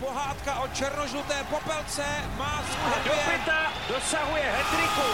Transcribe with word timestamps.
pohádka 0.00 0.60
o 0.60 0.68
černožluté 0.68 1.34
popelce 1.50 2.04
má 2.38 2.62
svůj 2.70 3.04
Do 3.04 3.12
pěta 3.30 3.72
dosahuje 3.88 4.42
hetriku. 4.42 5.08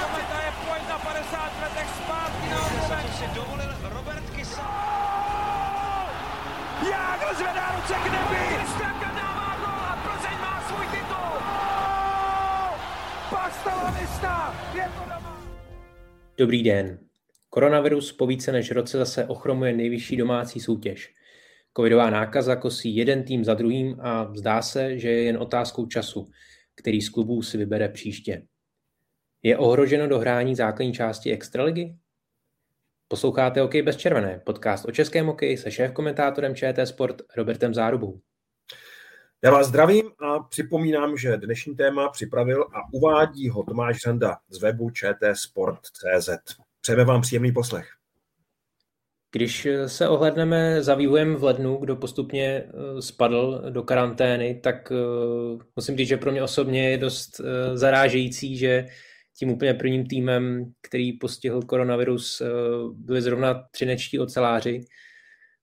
Kometa 0.00 0.38
je 0.46 0.52
pojď 0.66 0.88
na 0.88 0.98
50 0.98 1.62
letech 1.62 1.88
zpátky 2.04 2.48
na 2.50 2.66
obloveň. 2.66 3.06
si 3.18 3.26
dovolil 3.34 3.72
Robert 3.82 4.30
Kysa. 4.30 4.68
Jágr 6.90 7.34
zvedá 7.36 7.74
ruce 7.76 7.94
k 7.94 8.04
nebi. 8.12 8.56
Kristianka 8.56 9.10
dává 9.14 9.56
gol 9.60 9.84
a 9.92 9.96
Plzeň 10.04 10.38
má 10.40 10.64
svůj 10.68 10.86
titul. 10.86 11.32
Pastalanista, 13.30 14.54
je 14.74 14.84
to 14.84 15.04
doma. 15.04 15.42
Dobrý 16.38 16.62
den. 16.62 16.98
Koronavirus 17.50 18.12
po 18.12 18.26
více 18.26 18.52
než 18.52 18.70
roce 18.70 18.98
zase 18.98 19.24
ochromuje 19.24 19.72
nejvyšší 19.72 20.16
domácí 20.16 20.60
soutěž. 20.60 21.14
Covidová 21.76 22.10
nákaza 22.10 22.56
kosí 22.56 22.96
jeden 22.96 23.24
tým 23.24 23.44
za 23.44 23.54
druhým 23.54 24.00
a 24.00 24.32
zdá 24.34 24.62
se, 24.62 24.98
že 24.98 25.08
je 25.08 25.22
jen 25.22 25.36
otázkou 25.36 25.86
času, 25.86 26.26
který 26.74 27.02
z 27.02 27.08
klubů 27.08 27.42
si 27.42 27.58
vybere 27.58 27.88
příště. 27.88 28.42
Je 29.42 29.58
ohroženo 29.58 30.08
dohrání 30.08 30.54
základní 30.54 30.92
části 30.92 31.32
Extraligy? 31.32 31.94
Posloucháte 33.08 33.60
Hokej 33.60 33.82
bez 33.82 33.96
červené, 33.96 34.40
podcast 34.44 34.84
o 34.84 34.92
českém 34.92 35.26
hokeji 35.26 35.56
se 35.56 35.70
šéf-komentátorem 35.70 36.54
ČT 36.54 36.86
Sport 36.86 37.22
Robertem 37.36 37.74
Zárubou. 37.74 38.20
Já 39.42 39.50
vás 39.50 39.66
zdravím 39.66 40.10
a 40.18 40.38
připomínám, 40.38 41.16
že 41.16 41.36
dnešní 41.36 41.76
téma 41.76 42.08
připravil 42.08 42.62
a 42.62 42.92
uvádí 42.92 43.48
ho 43.48 43.62
Tomáš 43.62 43.98
Řanda 43.98 44.36
z 44.48 44.60
webu 44.62 44.90
čtsport.cz. 44.90 46.28
Přejeme 46.80 47.04
vám 47.04 47.20
příjemný 47.20 47.52
poslech. 47.52 48.01
Když 49.34 49.68
se 49.86 50.08
ohledneme 50.08 50.82
za 50.82 50.94
vývojem 50.94 51.34
v 51.34 51.44
lednu, 51.44 51.76
kdo 51.76 51.96
postupně 51.96 52.44
eh, 52.46 53.02
spadl 53.02 53.62
do 53.70 53.82
karantény, 53.82 54.60
tak 54.62 54.92
eh, 54.92 55.64
musím 55.76 55.96
říct, 55.96 56.08
že 56.08 56.16
pro 56.16 56.32
mě 56.32 56.42
osobně 56.42 56.90
je 56.90 56.98
dost 56.98 57.40
eh, 57.40 57.76
zarážející, 57.76 58.56
že 58.56 58.86
tím 59.38 59.50
úplně 59.50 59.74
prvním 59.74 60.06
týmem, 60.06 60.72
který 60.80 61.12
postihl 61.12 61.62
koronavirus, 61.62 62.42
byli 62.92 63.22
zrovna 63.22 63.66
třinečtí 63.70 64.18
oceláři, 64.18 64.84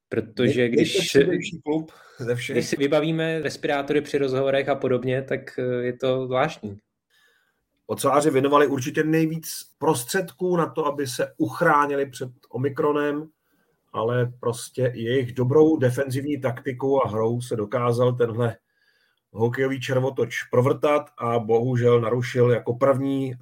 protože 0.10 0.70
když, 0.70 1.18
klub 1.66 1.92
ze 2.20 2.36
všech. 2.36 2.56
když 2.56 2.68
si 2.68 2.76
vybavíme 2.78 3.40
respirátory 3.40 4.02
při 4.02 4.18
rozhovorech 4.18 4.70
a 4.70 4.76
podobně, 4.76 5.22
tak 5.22 5.40
je 5.82 5.94
to 5.94 6.26
zvláštní. 6.26 6.78
Oceláři 7.88 8.30
věnovali 8.30 8.68
určitě 8.68 9.04
nejvíc 9.04 9.50
prostředků 9.78 10.58
na 10.58 10.70
to, 10.70 10.86
aby 10.86 11.08
se 11.08 11.34
uchránili 11.38 12.10
před 12.10 12.30
Omikronem, 12.50 13.30
ale 13.94 14.34
prostě 14.40 14.92
jejich 14.96 15.34
dobrou 15.34 15.78
defenzivní 15.78 16.42
taktikou 16.42 17.06
a 17.06 17.10
hrou 17.10 17.42
se 17.42 17.56
dokázal 17.56 18.14
tenhle 18.14 18.58
hokejový 19.32 19.82
červotoč 19.82 20.44
provrtat 20.44 21.10
a 21.18 21.40
bohužel 21.40 22.02
narušil 22.02 22.52
jako 22.52 22.74
první 22.74 23.34
eh, 23.34 23.38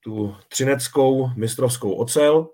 tu 0.00 0.36
třineckou 0.48 1.28
mistrovskou 1.36 1.92
ocel. 1.92 2.48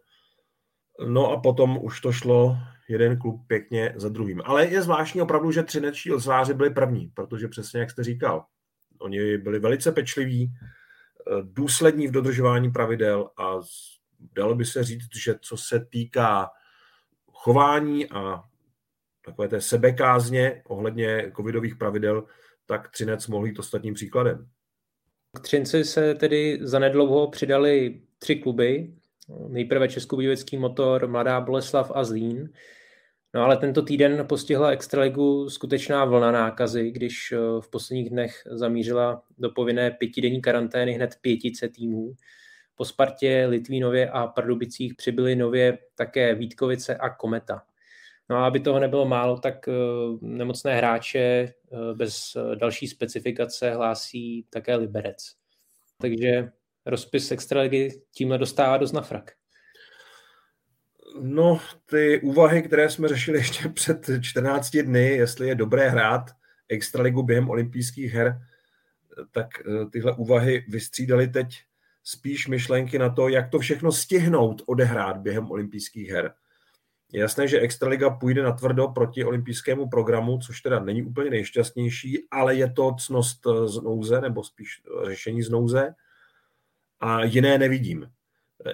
No 1.07 1.31
a 1.31 1.41
potom 1.41 1.79
už 1.83 2.01
to 2.01 2.13
šlo 2.13 2.57
jeden 2.89 3.19
klub 3.19 3.41
pěkně 3.47 3.95
za 3.97 4.09
druhým. 4.09 4.43
Ale 4.45 4.67
je 4.67 4.83
zvláštní 4.83 5.23
opravdu, 5.23 5.53
že 5.53 5.63
třinečtí 5.63 6.13
oceláři 6.13 6.55
byli 6.55 6.71
první, 6.71 7.07
protože 7.15 7.49
přesně 7.49 7.81
jak 7.81 7.91
jste 7.91 8.05
říkal, 8.05 8.45
oni 9.01 9.39
byli 9.39 9.59
velice 9.59 9.93
pečliví, 9.93 10.53
eh, 10.53 11.43
důslední 11.43 12.09
v 12.09 12.13
dodržování 12.13 12.71
pravidel 12.71 13.31
a 13.39 13.55
dalo 14.33 14.55
by 14.55 14.65
se 14.65 14.85
říct, 14.85 15.17
že 15.17 15.35
co 15.41 15.57
se 15.57 15.87
týká 15.91 16.51
chování 17.45 18.11
a 18.11 18.43
takové 19.25 19.49
té 19.49 19.61
sebekázně 19.61 20.63
ohledně 20.69 21.33
covidových 21.37 21.77
pravidel, 21.77 22.25
tak 22.67 22.91
Třinec 22.91 23.27
mohl 23.27 23.47
jít 23.47 23.59
ostatním 23.59 23.95
příkladem. 23.95 24.49
K 25.37 25.41
Třinci 25.41 25.85
se 25.85 26.15
tedy 26.15 26.59
zanedlouho 26.63 27.31
přidali 27.31 28.01
tři 28.19 28.37
kluby. 28.37 28.95
Nejprve 29.49 29.89
Českobudějovický 29.89 30.57
motor, 30.57 31.09
Mladá 31.09 31.41
Boleslav 31.41 31.93
a 31.95 32.05
Zlín. 32.05 32.53
No 33.35 33.43
ale 33.43 33.57
tento 33.57 33.83
týden 33.83 34.27
postihla 34.27 34.71
Extraligu 34.71 35.51
skutečná 35.51 36.05
vlna 36.05 36.33
nákazy, 36.33 36.91
když 36.91 37.33
eh, 37.33 37.39
v 37.61 37.71
posledních 37.71 38.11
dnech 38.11 38.43
zamířila 38.51 39.23
do 39.39 39.51
povinné 39.51 39.91
pětidenní 39.91 40.43
karantény 40.43 40.93
hned 40.93 41.19
pětice 41.21 41.69
týmů. 41.69 42.15
Po 42.75 42.85
Spartě, 42.85 43.47
Litvínově 43.49 44.11
a 44.11 44.27
Pardubicích 44.27 44.95
přibyly 44.95 45.37
nově 45.37 45.79
také 45.95 46.35
Vítkovice 46.35 46.97
a 46.97 47.09
Kometa. 47.11 47.63
No 48.29 48.37
a 48.37 48.47
aby 48.47 48.61
toho 48.61 48.81
nebylo 48.81 49.07
málo, 49.07 49.39
tak 49.39 49.69
eh, 49.69 49.73
nemocné 50.21 50.77
hráče 50.77 51.19
eh, 51.19 51.55
bez 51.95 52.37
eh, 52.37 52.57
další 52.57 52.89
specifikace 52.89 53.71
hlásí 53.71 54.47
také 54.51 54.77
Liberec. 54.77 55.35
Takže 56.01 56.51
rozpis 56.87 57.33
extraligy 57.33 58.03
tímhle 58.13 58.39
dostává 58.39 58.77
dost 58.77 58.93
na 58.93 59.01
frak. 59.01 59.33
No, 61.21 61.61
ty 61.87 62.21
úvahy, 62.21 62.63
které 62.63 62.91
jsme 62.91 63.09
řešili 63.09 63.39
ještě 63.39 63.69
před 63.69 64.11
14 64.21 64.77
dny, 64.77 65.07
jestli 65.07 65.49
je 65.49 65.55
dobré 65.55 65.89
hrát 65.89 66.31
extraligu 66.69 67.23
během 67.23 67.51
olympijských 67.51 68.13
her, 68.13 68.41
tak 69.31 69.47
tyhle 69.93 70.17
úvahy 70.17 70.65
vystřídali 70.69 71.29
teď 71.29 71.65
spíš 72.05 72.49
myšlenky 72.49 72.99
na 72.99 73.11
to, 73.11 73.29
jak 73.29 73.51
to 73.51 73.59
všechno 73.59 73.93
stihnout 73.93 74.63
odehrát 74.67 75.17
během 75.17 75.51
olympijských 75.51 76.11
her. 76.11 76.35
Je 77.13 77.21
jasné, 77.21 77.49
že 77.49 77.61
Extraliga 77.61 78.11
půjde 78.11 78.43
na 78.43 78.53
tvrdo 78.53 78.89
proti 78.89 79.25
olympijskému 79.25 79.89
programu, 79.89 80.39
což 80.39 80.61
teda 80.61 80.81
není 80.81 81.03
úplně 81.03 81.31
nejšťastnější, 81.31 82.27
ale 82.31 82.55
je 82.55 82.71
to 82.71 82.95
cnost 82.95 83.41
z 83.67 83.83
nouze, 83.83 84.21
nebo 84.21 84.45
spíš 84.45 84.83
řešení 85.07 85.43
z 85.43 85.51
nouze. 85.51 85.95
A 87.01 87.25
jiné 87.25 87.59
nevidím. 87.59 88.11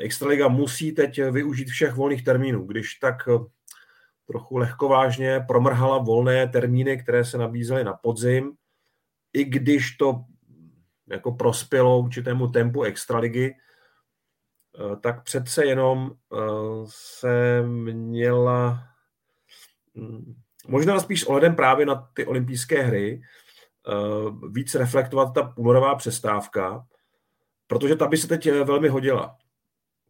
Extraliga 0.00 0.48
musí 0.48 0.92
teď 0.92 1.20
využít 1.30 1.68
všech 1.68 1.94
volných 1.94 2.24
termínů, 2.24 2.64
když 2.64 2.94
tak 2.94 3.16
trochu 4.26 4.56
lehkovážně 4.56 5.40
promrhala 5.48 5.98
volné 5.98 6.48
termíny, 6.48 7.02
které 7.02 7.24
se 7.24 7.38
nabízely 7.38 7.84
na 7.84 7.92
podzim, 7.92 8.52
i 9.32 9.44
když 9.44 9.96
to 9.96 10.24
jako 11.10 11.32
prospělo 11.32 11.98
určitému 11.98 12.48
tempu 12.48 12.82
extraligy, 12.82 13.54
eh, 13.54 14.96
tak 14.96 15.22
přece 15.24 15.64
jenom 15.64 16.10
eh, 16.12 16.36
se 16.84 17.62
měla 17.62 18.82
hm, 19.94 20.34
možná 20.68 21.00
spíš 21.00 21.20
s 21.20 21.24
ohledem 21.24 21.56
právě 21.56 21.86
na 21.86 22.10
ty 22.14 22.26
olympijské 22.26 22.82
hry 22.82 23.20
eh, 23.20 23.92
víc 24.50 24.74
reflektovat 24.74 25.34
ta 25.34 25.52
únorová 25.56 25.94
přestávka, 25.94 26.86
protože 27.66 27.96
ta 27.96 28.06
by 28.06 28.16
se 28.16 28.28
teď 28.28 28.50
velmi 28.50 28.88
hodila. 28.88 29.36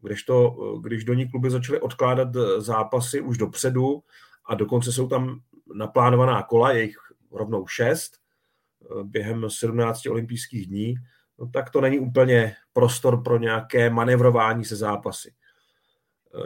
Když, 0.03 0.23
to, 0.23 0.51
když 0.83 1.05
do 1.05 1.15
ní 1.15 1.31
kluby 1.31 1.51
začaly 1.51 1.81
odkládat 1.81 2.29
zápasy 2.59 3.21
už 3.21 3.39
dopředu 3.39 4.03
a 4.47 4.55
dokonce 4.55 4.93
jsou 4.93 5.09
tam 5.09 5.41
naplánovaná 5.75 6.43
kola, 6.43 6.73
jejich 6.73 6.97
rovnou 7.33 7.67
šest, 7.67 8.21
během 9.03 9.51
17 9.51 10.07
olympijských 10.07 10.67
dní, 10.67 10.95
no 11.39 11.47
tak 11.47 11.71
to 11.71 11.81
není 11.81 11.99
úplně 11.99 12.57
prostor 12.73 13.23
pro 13.23 13.39
nějaké 13.39 13.91
manevrování 13.91 14.65
se 14.65 14.77
zápasy. 14.77 15.35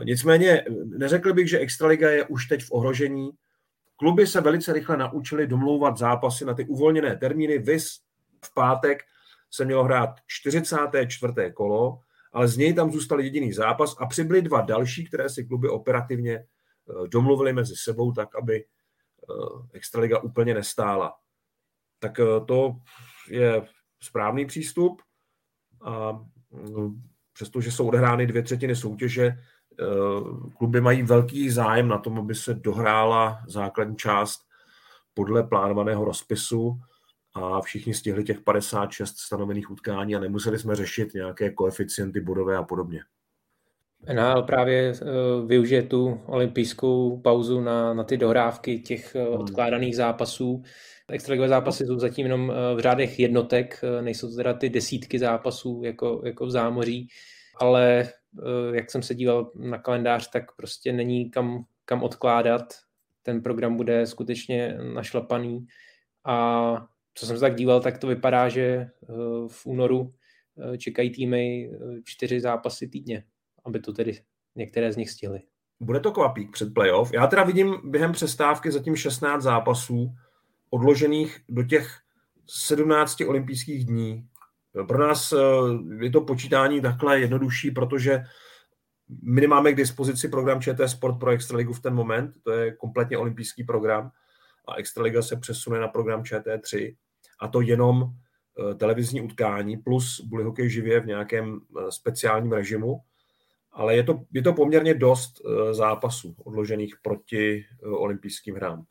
E, 0.00 0.04
nicméně 0.04 0.64
neřekl 0.84 1.32
bych, 1.32 1.50
že 1.50 1.58
Extraliga 1.58 2.10
je 2.10 2.24
už 2.24 2.46
teď 2.46 2.64
v 2.64 2.72
ohrožení. 2.72 3.30
Kluby 3.96 4.26
se 4.26 4.40
velice 4.40 4.72
rychle 4.72 4.96
naučili 4.96 5.46
domlouvat 5.46 5.96
zápasy 5.98 6.44
na 6.44 6.54
ty 6.54 6.64
uvolněné 6.64 7.16
termíny. 7.16 7.58
Vys 7.58 8.00
v 8.44 8.54
pátek 8.54 9.02
se 9.50 9.64
mělo 9.64 9.84
hrát 9.84 10.10
44. 10.26 11.32
kolo, 11.54 12.00
ale 12.32 12.48
z 12.48 12.56
něj 12.56 12.74
tam 12.74 12.92
zůstal 12.92 13.20
jediný 13.20 13.52
zápas 13.52 13.96
a 13.98 14.06
přibyly 14.06 14.42
dva 14.42 14.60
další, 14.60 15.04
které 15.04 15.28
si 15.28 15.44
kluby 15.44 15.68
operativně 15.68 16.44
domluvili 17.06 17.52
mezi 17.52 17.74
sebou 17.76 18.12
tak, 18.12 18.34
aby 18.34 18.64
Extraliga 19.72 20.18
úplně 20.18 20.54
nestála 20.54 21.14
tak 22.04 22.20
eh, 22.20 22.40
to 22.46 22.76
je 23.28 23.62
správný 24.00 24.46
přístup. 24.46 25.02
A 25.84 26.12
mm, 26.50 27.02
přestože 27.32 27.72
jsou 27.72 27.88
odehrány 27.88 28.26
dvě 28.26 28.42
třetiny 28.42 28.76
soutěže, 28.76 29.26
eh, 29.26 29.84
kluby 30.58 30.80
mají 30.80 31.02
velký 31.02 31.50
zájem 31.50 31.88
na 31.88 31.98
tom, 31.98 32.18
aby 32.18 32.34
se 32.34 32.54
dohrála 32.54 33.42
základní 33.48 33.96
část 33.96 34.40
podle 35.14 35.42
plánovaného 35.42 36.04
rozpisu 36.04 36.80
a 37.34 37.60
všichni 37.60 37.94
stihli 37.94 38.24
těch 38.24 38.40
56 38.40 39.18
stanovených 39.18 39.70
utkání 39.70 40.16
a 40.16 40.20
nemuseli 40.20 40.58
jsme 40.58 40.76
řešit 40.76 41.14
nějaké 41.14 41.50
koeficienty 41.50 42.20
bodové 42.20 42.56
a 42.56 42.62
podobně. 42.62 43.00
NHL 44.12 44.42
právě 44.42 44.92
uh, 44.92 45.48
využije 45.48 45.82
tu 45.82 46.20
olympijskou 46.26 47.20
pauzu 47.20 47.60
na, 47.60 47.94
na 47.94 48.04
ty 48.04 48.16
dohrávky 48.16 48.78
těch 48.78 49.16
uh, 49.28 49.40
odkládaných 49.40 49.96
zápasů. 49.96 50.62
Extraligové 51.08 51.48
zápasy 51.48 51.86
jsou 51.86 51.98
zatím 51.98 52.26
jenom 52.26 52.48
uh, 52.48 52.54
v 52.76 52.80
řádech 52.80 53.18
jednotek, 53.18 53.80
nejsou 54.00 54.30
to 54.30 54.36
teda 54.36 54.54
ty 54.54 54.70
desítky 54.70 55.18
zápasů 55.18 55.82
jako, 55.84 56.22
jako 56.24 56.46
v 56.46 56.50
zámoří, 56.50 57.08
ale 57.60 58.08
jak 58.72 58.90
jsem 58.90 59.02
se 59.02 59.14
díval 59.14 59.50
na 59.54 59.78
kalendář, 59.78 60.30
tak 60.30 60.44
prostě 60.56 60.92
není 60.92 61.30
kam, 61.30 61.64
kam 61.84 62.02
odkládat. 62.02 62.62
ten 63.22 63.42
program 63.42 63.76
bude 63.76 64.06
skutečně 64.06 64.78
našlapaný. 64.94 65.66
A 66.24 66.86
co 67.14 67.26
jsem 67.26 67.36
se 67.36 67.40
tak 67.40 67.54
díval, 67.54 67.80
tak 67.80 67.98
to 67.98 68.06
vypadá, 68.06 68.48
že 68.48 68.62
eh, 68.62 68.88
v 69.48 69.66
únoru 69.66 70.14
eh, 70.74 70.78
čekají 70.78 71.10
týmy 71.10 71.70
čtyři 72.04 72.40
zápasy 72.40 72.88
týdně, 72.88 73.24
aby 73.64 73.80
to 73.80 73.92
tedy 73.92 74.20
některé 74.54 74.92
z 74.92 74.96
nich 74.96 75.10
stihly. 75.10 75.42
Bude 75.80 76.00
to 76.00 76.12
kvapík 76.12 76.52
před 76.52 76.74
playoff. 76.74 77.12
Já 77.12 77.26
teda 77.26 77.44
vidím 77.44 77.76
během 77.84 78.12
přestávky 78.12 78.70
zatím 78.70 78.96
16 78.96 79.42
zápasů 79.42 80.14
odložených 80.70 81.40
do 81.48 81.62
těch 81.62 81.98
17 82.46 83.20
olympijských 83.20 83.84
dní. 83.84 84.28
Pro 84.88 84.98
nás 84.98 85.32
eh, 85.32 85.36
je 86.04 86.10
to 86.10 86.20
počítání 86.20 86.80
takhle 86.80 87.20
jednodušší, 87.20 87.70
protože 87.70 88.24
my 89.22 89.40
nemáme 89.40 89.72
k 89.72 89.76
dispozici 89.76 90.28
program 90.28 90.60
ČT 90.60 90.88
Sport 90.88 91.18
pro 91.18 91.30
Extraligu 91.30 91.72
v 91.72 91.80
ten 91.80 91.94
moment, 91.94 92.34
to 92.42 92.50
je 92.50 92.76
kompletně 92.76 93.18
olympijský 93.18 93.64
program 93.64 94.10
a 94.68 94.74
Extraliga 94.74 95.22
se 95.22 95.36
přesune 95.36 95.80
na 95.80 95.88
program 95.88 96.22
ČT3 96.22 96.96
a 97.40 97.48
to 97.48 97.60
jenom 97.60 98.04
eh, 98.04 98.74
televizní 98.74 99.20
utkání 99.20 99.76
plus 99.76 100.20
bude 100.20 100.44
hokej 100.44 100.70
živě 100.70 101.00
v 101.00 101.06
nějakém 101.06 101.60
eh, 101.60 101.92
speciálním 101.92 102.52
režimu, 102.52 103.00
ale 103.74 103.96
je 103.96 104.02
to, 104.02 104.20
je 104.32 104.42
to 104.42 104.52
poměrně 104.52 104.94
dost 104.94 105.40
zápasů 105.72 106.34
odložených 106.44 106.94
proti 107.02 107.64
olympijským 107.82 108.54
hrám. 108.54 108.84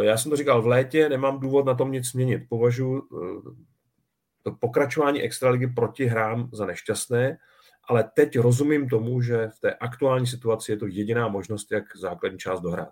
Já 0.00 0.16
jsem 0.16 0.30
to 0.30 0.36
říkal 0.36 0.62
v 0.62 0.66
létě, 0.66 1.08
nemám 1.08 1.40
důvod 1.40 1.66
na 1.66 1.74
tom 1.74 1.92
nic 1.92 2.06
změnit. 2.06 2.42
Považuji 2.48 3.02
to 4.42 4.52
pokračování 4.60 5.22
extraligy 5.22 5.66
proti 5.66 6.06
hrám 6.06 6.50
za 6.52 6.66
nešťastné, 6.66 7.38
ale 7.88 8.10
teď 8.14 8.38
rozumím 8.38 8.88
tomu, 8.88 9.22
že 9.22 9.48
v 9.48 9.60
té 9.60 9.74
aktuální 9.74 10.26
situaci 10.26 10.72
je 10.72 10.76
to 10.76 10.86
jediná 10.86 11.28
možnost, 11.28 11.72
jak 11.72 11.84
základní 11.96 12.38
část 12.38 12.60
dohrát. 12.60 12.88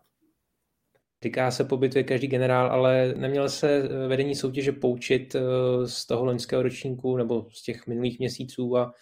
Říká 1.22 1.50
se 1.50 1.64
po 1.64 1.76
bitvě 1.76 2.04
každý 2.04 2.26
generál, 2.26 2.72
ale 2.72 3.14
neměl 3.16 3.48
se 3.48 3.88
vedení 4.08 4.34
soutěže 4.34 4.72
poučit 4.72 5.34
eh, 5.34 5.40
z 5.86 6.06
toho 6.06 6.24
loňského 6.24 6.62
ročníku 6.62 7.16
nebo 7.16 7.46
z 7.50 7.62
těch 7.62 7.86
minulých 7.86 8.18
měsíců 8.18 8.76
a 8.76 8.92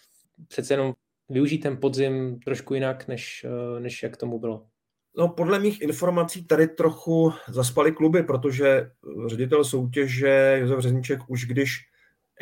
přece 0.47 0.73
jenom 0.73 0.93
využít 1.29 1.57
ten 1.57 1.77
podzim 1.77 2.39
trošku 2.39 2.73
jinak, 2.73 3.07
než, 3.07 3.45
eh, 3.45 3.79
než 3.79 4.03
jak 4.03 4.17
tomu 4.17 4.39
bylo. 4.39 4.65
No, 5.17 5.27
podle 5.27 5.59
mých 5.59 5.81
informací 5.81 6.45
tady 6.45 6.67
trochu 6.67 7.33
zaspali 7.49 7.91
kluby, 7.91 8.23
protože 8.23 8.91
ředitel 9.27 9.63
soutěže 9.63 10.57
Josef 10.59 10.79
Řezniček 10.79 11.19
už 11.27 11.45
když 11.45 11.79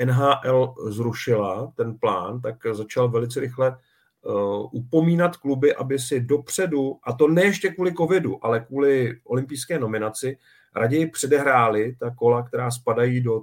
NHL 0.05 0.75
zrušila 0.87 1.73
ten 1.77 1.97
plán, 1.97 2.41
tak 2.41 2.55
začal 2.71 3.09
velice 3.09 3.39
rychle 3.39 3.77
uh, 4.21 4.69
upomínat 4.71 5.37
kluby, 5.37 5.75
aby 5.75 5.99
si 5.99 6.21
dopředu, 6.21 6.99
a 7.03 7.13
to 7.13 7.27
ne 7.27 7.43
ještě 7.43 7.69
kvůli 7.69 7.93
covidu, 7.93 8.45
ale 8.45 8.59
kvůli 8.59 9.19
olympijské 9.23 9.79
nominaci, 9.79 10.37
raději 10.75 11.09
předehráli 11.09 11.95
ta 11.99 12.11
kola, 12.11 12.43
která 12.43 12.71
spadají 12.71 13.21
do 13.21 13.41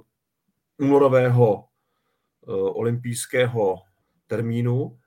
únorového 0.77 1.53
uh, 1.53 1.63
olympijského 2.77 3.75
termínu, 4.27 4.97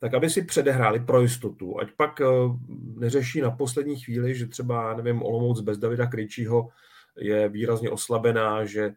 tak 0.00 0.14
aby 0.14 0.30
si 0.30 0.42
předehráli 0.42 1.00
pro 1.00 1.20
jistotu, 1.20 1.80
ať 1.80 1.88
pak 1.96 2.20
uh, 2.20 2.56
neřeší 2.96 3.40
na 3.40 3.50
poslední 3.50 3.96
chvíli, 3.96 4.34
že 4.34 4.46
třeba, 4.46 4.94
nevím, 4.94 5.22
Olomouc 5.22 5.60
bez 5.60 5.78
Davida 5.78 6.06
Kryčího 6.06 6.68
je 7.16 7.48
výrazně 7.48 7.90
oslabená, 7.90 8.64
že 8.64 8.94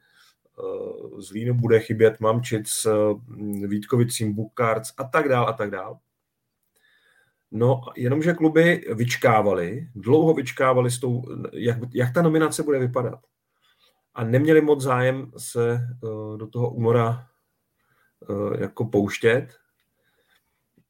z 1.19 1.31
Línu 1.31 1.53
bude 1.53 1.80
chybět 1.80 2.19
Mamčic, 2.19 2.88
Vítkovicím, 3.68 4.33
Bukarc 4.33 4.94
a 4.98 5.03
tak 5.03 5.30
dál 5.30 5.50
a 5.50 5.53
tak 5.53 5.71
dál. 5.71 6.00
No, 7.51 7.81
jenomže 7.95 8.33
kluby 8.33 8.86
vyčkávali, 8.94 9.88
dlouho 9.95 10.33
vyčkávali 10.33 10.92
s 10.92 11.00
tou, 11.00 11.24
jak, 11.53 11.77
jak 11.94 12.13
ta 12.13 12.21
nominace 12.21 12.63
bude 12.63 12.80
vypadat. 12.80 13.19
A 14.13 14.24
neměli 14.24 14.62
moc 14.62 14.81
zájem 14.81 15.31
se 15.38 15.80
do 16.38 16.48
toho 16.48 16.69
února 16.69 17.27
jako 18.59 18.86
pouštět. 18.86 19.61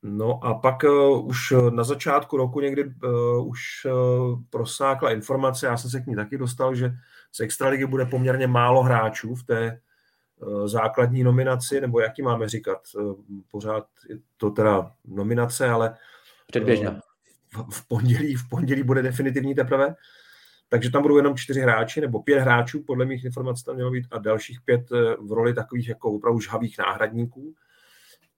No 0.04 0.44
a 0.44 0.54
pak 0.54 0.84
uh, 0.84 1.28
už 1.28 1.54
na 1.70 1.84
začátku 1.84 2.38
roku 2.38 2.60
někdy 2.60 2.86
uh, 2.86 3.48
už 3.48 3.60
uh, 3.86 4.40
prosákla 4.50 5.12
informace, 5.12 5.66
já 5.66 5.78
jsem 5.78 5.90
se 5.90 6.02
k 6.02 6.06
ní 6.06 6.16
taky 6.16 6.38
dostal, 6.38 6.76
že 6.76 6.92
z 7.32 7.40
extraligy 7.40 7.86
bude 7.86 8.06
poměrně 8.06 8.48
málo 8.48 8.84
hráčů 8.84 9.36
v 9.36 9.44
té 9.44 9.82
uh, 10.40 10.68
základní 10.68 11.24
nominaci, 11.24 11.82
nebo 11.82 12.00
jaký 12.00 12.22
máme 12.22 12.50
říkat, 12.50 12.82
uh, 12.96 13.16
pořád 13.52 13.88
je 14.10 14.18
to 14.38 14.50
teda 14.50 14.92
nominace, 15.06 15.70
ale 15.70 15.98
Předběžná. 16.48 16.92
Uh, 16.92 17.00
v, 17.54 17.76
v, 17.76 17.88
pondělí, 17.88 18.36
v 18.36 18.50
pondělí 18.50 18.84
bude 18.84 19.02
definitivní 19.02 19.56
teprve, 19.56 19.96
takže 20.70 20.92
tam 20.92 21.02
budou 21.02 21.18
jenom 21.18 21.38
čtyři 21.38 21.62
hráči, 21.62 22.02
nebo 22.02 22.24
pět 22.24 22.40
hráčů, 22.40 22.84
podle 22.84 23.06
mých 23.06 23.26
informací 23.26 23.64
tam 23.64 23.76
mělo 23.76 23.92
být, 23.92 24.08
a 24.12 24.18
dalších 24.18 24.62
pět 24.66 24.90
v 25.20 25.32
roli 25.32 25.54
takových 25.54 25.90
jako 25.90 26.12
opravdu 26.12 26.40
žhavých 26.40 26.78
náhradníků 26.78 27.54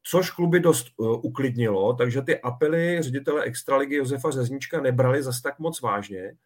což 0.04 0.32
kluby 0.32 0.60
dost 0.60 0.88
uh, 0.98 1.26
uklidnilo, 1.26 1.94
takže 1.94 2.22
ty 2.22 2.42
apely 2.42 3.02
ředitele 3.02 3.44
Extraligy 3.44 3.96
Josefa 3.96 4.32
Řeznička 4.32 4.82
nebrali 4.82 5.24
zas 5.24 5.42
tak 5.42 5.60
moc 5.60 5.82
vážně 5.82 6.38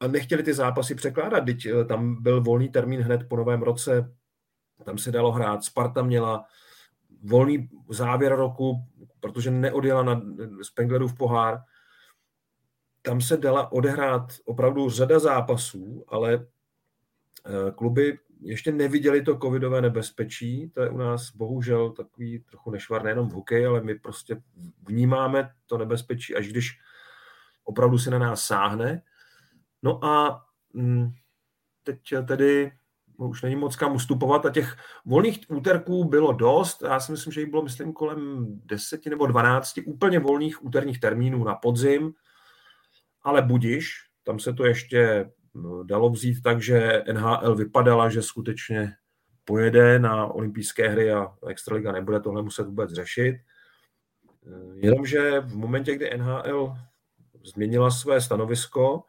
a 0.00 0.06
nechtěli 0.06 0.42
ty 0.42 0.54
zápasy 0.54 0.94
překládat, 0.94 1.44
teď 1.44 1.72
uh, 1.72 1.84
tam 1.84 2.22
byl 2.22 2.42
volný 2.42 2.68
termín 2.68 3.00
hned 3.00 3.28
po 3.28 3.36
novém 3.36 3.62
roce, 3.62 4.14
tam 4.84 4.98
se 4.98 5.12
dalo 5.12 5.32
hrát, 5.32 5.64
Sparta 5.64 6.02
měla 6.02 6.44
volný 7.22 7.68
závěr 7.88 8.36
roku, 8.36 8.74
protože 9.20 9.50
neodjela 9.50 10.02
na 10.02 10.22
Spenglerův 10.62 11.14
pohár, 11.14 11.62
tam 13.02 13.20
se 13.20 13.36
dala 13.36 13.72
odehrát 13.72 14.32
opravdu 14.44 14.90
řada 14.90 15.18
zápasů, 15.18 16.04
ale 16.08 16.46
kluby 17.74 18.18
ještě 18.40 18.72
neviděli 18.72 19.22
to 19.22 19.38
covidové 19.38 19.82
nebezpečí, 19.82 20.70
to 20.70 20.82
je 20.82 20.90
u 20.90 20.96
nás 20.96 21.30
bohužel 21.36 21.90
takový 21.90 22.38
trochu 22.38 22.70
nešvar 22.70 23.04
nejenom 23.04 23.28
v 23.28 23.32
hokeji, 23.32 23.66
ale 23.66 23.80
my 23.80 23.94
prostě 23.94 24.42
vnímáme 24.86 25.50
to 25.66 25.78
nebezpečí, 25.78 26.34
až 26.34 26.48
když 26.48 26.78
opravdu 27.64 27.98
si 27.98 28.10
na 28.10 28.18
nás 28.18 28.42
sáhne. 28.42 29.02
No 29.82 30.04
a 30.04 30.44
mm, 30.72 31.10
teď 31.82 32.00
tedy 32.28 32.72
už 33.16 33.42
není 33.42 33.56
moc 33.56 33.76
kam 33.76 33.94
ustupovat 33.94 34.46
a 34.46 34.50
těch 34.50 34.76
volných 35.04 35.38
úterků 35.48 36.04
bylo 36.04 36.32
dost. 36.32 36.82
Já 36.82 37.00
si 37.00 37.12
myslím, 37.12 37.32
že 37.32 37.40
jich 37.40 37.50
bylo, 37.50 37.62
myslím, 37.62 37.92
kolem 37.92 38.46
10 38.64 39.06
nebo 39.06 39.26
12 39.26 39.78
úplně 39.86 40.18
volných 40.18 40.64
úterních 40.64 41.00
termínů 41.00 41.44
na 41.44 41.54
podzim, 41.54 42.12
ale 43.22 43.42
budiš, 43.42 43.90
tam 44.24 44.38
se 44.38 44.52
to 44.52 44.66
ještě 44.66 45.30
dalo 45.82 46.10
vzít 46.10 46.42
tak, 46.42 46.62
že 46.62 47.04
NHL 47.12 47.54
vypadala, 47.54 48.08
že 48.08 48.22
skutečně 48.22 48.92
pojede 49.44 49.98
na 49.98 50.26
olympijské 50.26 50.88
hry 50.88 51.12
a 51.12 51.28
Extraliga 51.48 51.92
nebude 51.92 52.20
tohle 52.20 52.42
muset 52.42 52.66
vůbec 52.66 52.92
řešit. 52.92 53.36
Jenomže 54.74 55.40
v 55.40 55.56
momentě, 55.56 55.94
kdy 55.94 56.18
NHL 56.18 56.74
změnila 57.44 57.90
své 57.90 58.20
stanovisko, 58.20 59.04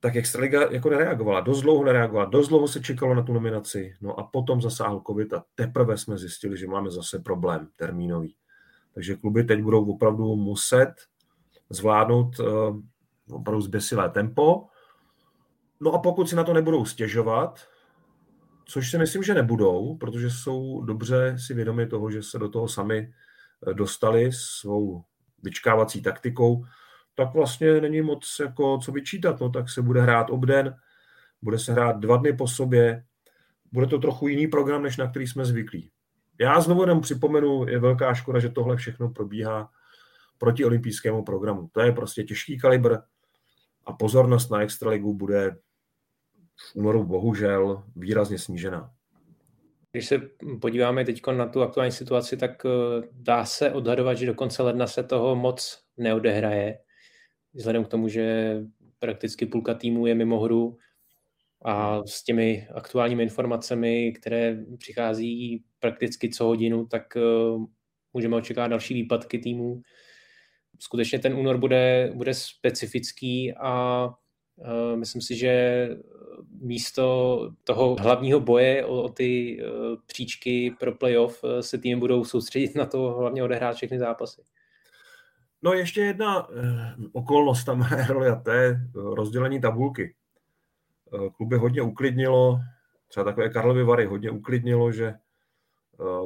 tak 0.00 0.16
Extraliga 0.16 0.70
jako 0.70 0.90
nereagovala. 0.90 1.40
Dost 1.40 1.62
dlouho 1.62 1.84
nereagovala, 1.84 2.30
dost 2.30 2.48
dlouho 2.48 2.68
se 2.68 2.80
čekalo 2.80 3.14
na 3.14 3.22
tu 3.22 3.32
nominaci. 3.32 3.94
No 4.00 4.20
a 4.20 4.22
potom 4.22 4.60
zasáhl 4.60 5.02
covid 5.06 5.32
a 5.32 5.44
teprve 5.54 5.98
jsme 5.98 6.18
zjistili, 6.18 6.56
že 6.56 6.66
máme 6.66 6.90
zase 6.90 7.18
problém 7.18 7.68
termínový. 7.76 8.36
Takže 8.94 9.16
kluby 9.16 9.44
teď 9.44 9.62
budou 9.62 9.92
opravdu 9.92 10.36
muset 10.36 10.94
zvládnout 11.70 12.38
uh, 12.38 12.80
opravdu 13.30 13.60
zběsilé 13.60 14.10
tempo 14.10 14.66
No 15.80 15.92
a 15.92 15.98
pokud 15.98 16.28
si 16.28 16.36
na 16.36 16.44
to 16.44 16.52
nebudou 16.52 16.84
stěžovat, 16.84 17.68
což 18.64 18.90
si 18.90 18.98
myslím, 18.98 19.22
že 19.22 19.34
nebudou, 19.34 19.96
protože 19.96 20.30
jsou 20.30 20.82
dobře 20.84 21.36
si 21.38 21.54
vědomi 21.54 21.86
toho, 21.86 22.10
že 22.10 22.22
se 22.22 22.38
do 22.38 22.48
toho 22.48 22.68
sami 22.68 23.12
eh, 23.68 23.74
dostali 23.74 24.32
svou 24.32 25.04
vyčkávací 25.42 26.02
taktikou, 26.02 26.64
tak 27.14 27.34
vlastně 27.34 27.80
není 27.80 28.02
moc 28.02 28.36
jako 28.40 28.78
co 28.78 28.92
vyčítat. 28.92 29.40
No, 29.40 29.50
tak 29.50 29.70
se 29.70 29.82
bude 29.82 30.02
hrát 30.02 30.30
obden, 30.30 30.76
bude 31.42 31.58
se 31.58 31.72
hrát 31.72 31.96
dva 32.00 32.16
dny 32.16 32.32
po 32.32 32.48
sobě, 32.48 33.04
bude 33.72 33.86
to 33.86 33.98
trochu 33.98 34.28
jiný 34.28 34.46
program, 34.46 34.82
než 34.82 34.96
na 34.96 35.10
který 35.10 35.26
jsme 35.26 35.44
zvyklí. 35.44 35.90
Já 36.40 36.60
znovu 36.60 36.80
jenom 36.80 37.00
připomenu, 37.00 37.68
je 37.68 37.78
velká 37.78 38.14
škoda, 38.14 38.38
že 38.38 38.48
tohle 38.48 38.76
všechno 38.76 39.10
probíhá 39.10 39.70
proti 40.38 40.64
olympijskému 40.64 41.24
programu. 41.24 41.68
To 41.72 41.80
je 41.80 41.92
prostě 41.92 42.24
těžký 42.24 42.58
kalibr 42.58 42.96
a 43.86 43.92
pozornost 43.92 44.50
na 44.50 44.62
extraligu 44.62 45.14
bude 45.14 45.56
v 46.56 46.76
únoru 46.76 47.04
bohužel 47.04 47.84
výrazně 47.96 48.38
snížená. 48.38 48.90
Když 49.92 50.06
se 50.06 50.18
podíváme 50.60 51.04
teď 51.04 51.22
na 51.36 51.46
tu 51.46 51.62
aktuální 51.62 51.92
situaci, 51.92 52.36
tak 52.36 52.66
eh, 52.66 53.08
dá 53.12 53.44
se 53.44 53.72
odhadovat, 53.72 54.18
že 54.18 54.26
do 54.26 54.34
konce 54.34 54.62
ledna 54.62 54.86
se 54.86 55.02
toho 55.02 55.36
moc 55.36 55.82
neodehraje, 55.96 56.78
vzhledem 57.52 57.84
k 57.84 57.88
tomu, 57.88 58.08
že 58.08 58.56
prakticky 58.98 59.46
půlka 59.46 59.74
týmu 59.74 60.06
je 60.06 60.14
mimo 60.14 60.40
hru 60.40 60.78
a 61.64 62.00
s 62.06 62.24
těmi 62.24 62.68
aktuálními 62.74 63.22
informacemi, 63.22 64.12
které 64.12 64.64
přichází 64.78 65.64
prakticky 65.78 66.28
co 66.30 66.44
hodinu, 66.44 66.86
tak 66.86 67.16
eh, 67.16 67.20
můžeme 68.12 68.36
očekávat 68.36 68.68
další 68.68 68.94
výpadky 68.94 69.38
týmů. 69.38 69.82
Skutečně 70.78 71.18
ten 71.18 71.34
únor 71.34 71.58
bude, 71.58 72.12
bude 72.14 72.34
specifický 72.34 73.54
a 73.54 74.06
uh, 74.56 74.96
myslím 74.96 75.22
si, 75.22 75.36
že 75.36 75.88
místo 76.60 77.50
toho 77.64 77.96
hlavního 78.00 78.40
boje 78.40 78.84
o, 78.84 79.02
o 79.02 79.08
ty 79.08 79.58
uh, 79.62 79.96
příčky 80.06 80.76
pro 80.80 80.94
playoff 80.94 81.44
uh, 81.44 81.58
se 81.60 81.78
týmy 81.78 82.00
budou 82.00 82.24
soustředit 82.24 82.74
na 82.74 82.86
to 82.86 82.98
hlavně 82.98 83.42
odehrát 83.42 83.76
všechny 83.76 83.98
zápasy. 83.98 84.42
No 85.64 85.72
ještě 85.72 86.00
jedna 86.00 86.48
eh, 86.50 86.94
okolnost 87.12 87.64
tam 87.64 87.80
hraje 87.80 88.06
roli 88.06 88.28
a 88.28 88.36
to 88.36 88.50
je 88.50 88.80
rozdělení 88.94 89.60
tabulky. 89.60 90.14
Eh, 91.14 91.30
kluby 91.30 91.56
hodně 91.56 91.82
uklidnilo, 91.82 92.60
třeba 93.08 93.24
takové 93.24 93.48
Karlovy 93.48 93.84
Vary 93.84 94.06
hodně 94.06 94.30
uklidnilo, 94.30 94.92
že 94.92 95.06
eh, 95.06 95.16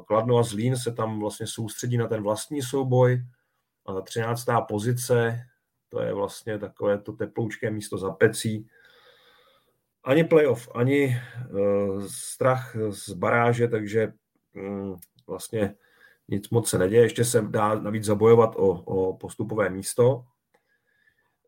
Kladno 0.06 0.38
a 0.38 0.42
Zlín 0.42 0.76
se 0.76 0.92
tam 0.92 1.20
vlastně 1.20 1.46
soustředí 1.46 1.96
na 1.96 2.06
ten 2.06 2.22
vlastní 2.22 2.62
souboj 2.62 3.22
a 3.88 3.92
ta 3.92 4.00
13. 4.00 4.44
pozice, 4.68 5.40
to 5.88 6.00
je 6.00 6.14
vlastně 6.14 6.58
takové 6.58 6.98
to 6.98 7.12
teploučké 7.12 7.70
místo 7.70 7.98
za 7.98 8.10
pecí. 8.10 8.68
Ani 10.04 10.24
playoff, 10.24 10.68
ani 10.74 11.16
uh, 11.50 12.04
strach 12.06 12.76
z 12.88 13.12
baráže, 13.12 13.68
takže 13.68 14.12
um, 14.54 14.96
vlastně 15.26 15.74
nic 16.28 16.50
moc 16.50 16.68
se 16.68 16.78
neděje, 16.78 17.02
ještě 17.02 17.24
se 17.24 17.42
dá 17.42 17.74
navíc 17.74 18.04
zabojovat 18.04 18.54
o, 18.56 18.68
o 18.68 19.16
postupové 19.16 19.70
místo. 19.70 20.24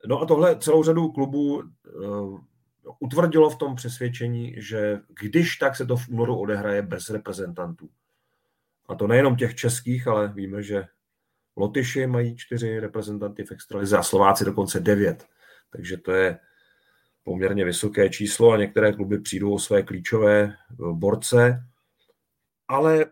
No 0.07 0.21
a 0.21 0.27
tohle 0.27 0.59
celou 0.59 0.85
řadu 0.85 1.09
klubů 1.09 1.63
uh, 1.63 2.41
utvrdilo 2.99 3.51
v 3.51 3.57
tom 3.57 3.75
přesvědčení, 3.75 4.55
že 4.59 5.01
když 5.21 5.57
tak 5.57 5.77
se 5.77 5.87
to 5.87 5.97
v 5.97 6.09
únoru 6.09 6.39
odehraje 6.39 6.83
bez 6.83 7.11
reprezentantů. 7.11 7.89
A 8.89 8.95
to 8.95 9.07
nejenom 9.07 9.37
těch 9.37 9.55
českých, 9.55 10.07
ale 10.07 10.29
víme, 10.29 10.63
že 10.63 10.85
Lotyši 11.61 12.07
mají 12.07 12.37
čtyři 12.37 12.81
reprezentanty 12.81 13.45
v 13.45 13.53
extralize 13.53 13.99
a 13.99 14.03
Slováci 14.03 14.45
dokonce 14.45 14.81
devět. 14.81 15.27
Takže 15.71 15.97
to 15.97 16.13
je 16.13 16.39
poměrně 17.25 17.65
vysoké 17.65 18.09
číslo 18.09 18.51
a 18.51 18.57
některé 18.57 18.93
kluby 18.93 19.21
přijdou 19.21 19.55
o 19.55 19.59
své 19.59 19.83
klíčové 19.83 20.43
eh, 20.43 20.55
borce. 20.93 21.65
Ale 22.69 23.07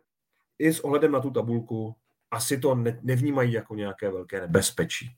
i 0.58 0.72
s 0.72 0.80
ohledem 0.80 1.12
na 1.12 1.20
tu 1.20 1.30
tabulku 1.30 1.94
asi 2.30 2.58
to 2.58 2.74
ne, 2.74 3.00
nevnímají 3.02 3.52
jako 3.52 3.74
nějaké 3.74 4.10
velké 4.10 4.40
nebezpečí. 4.40 5.10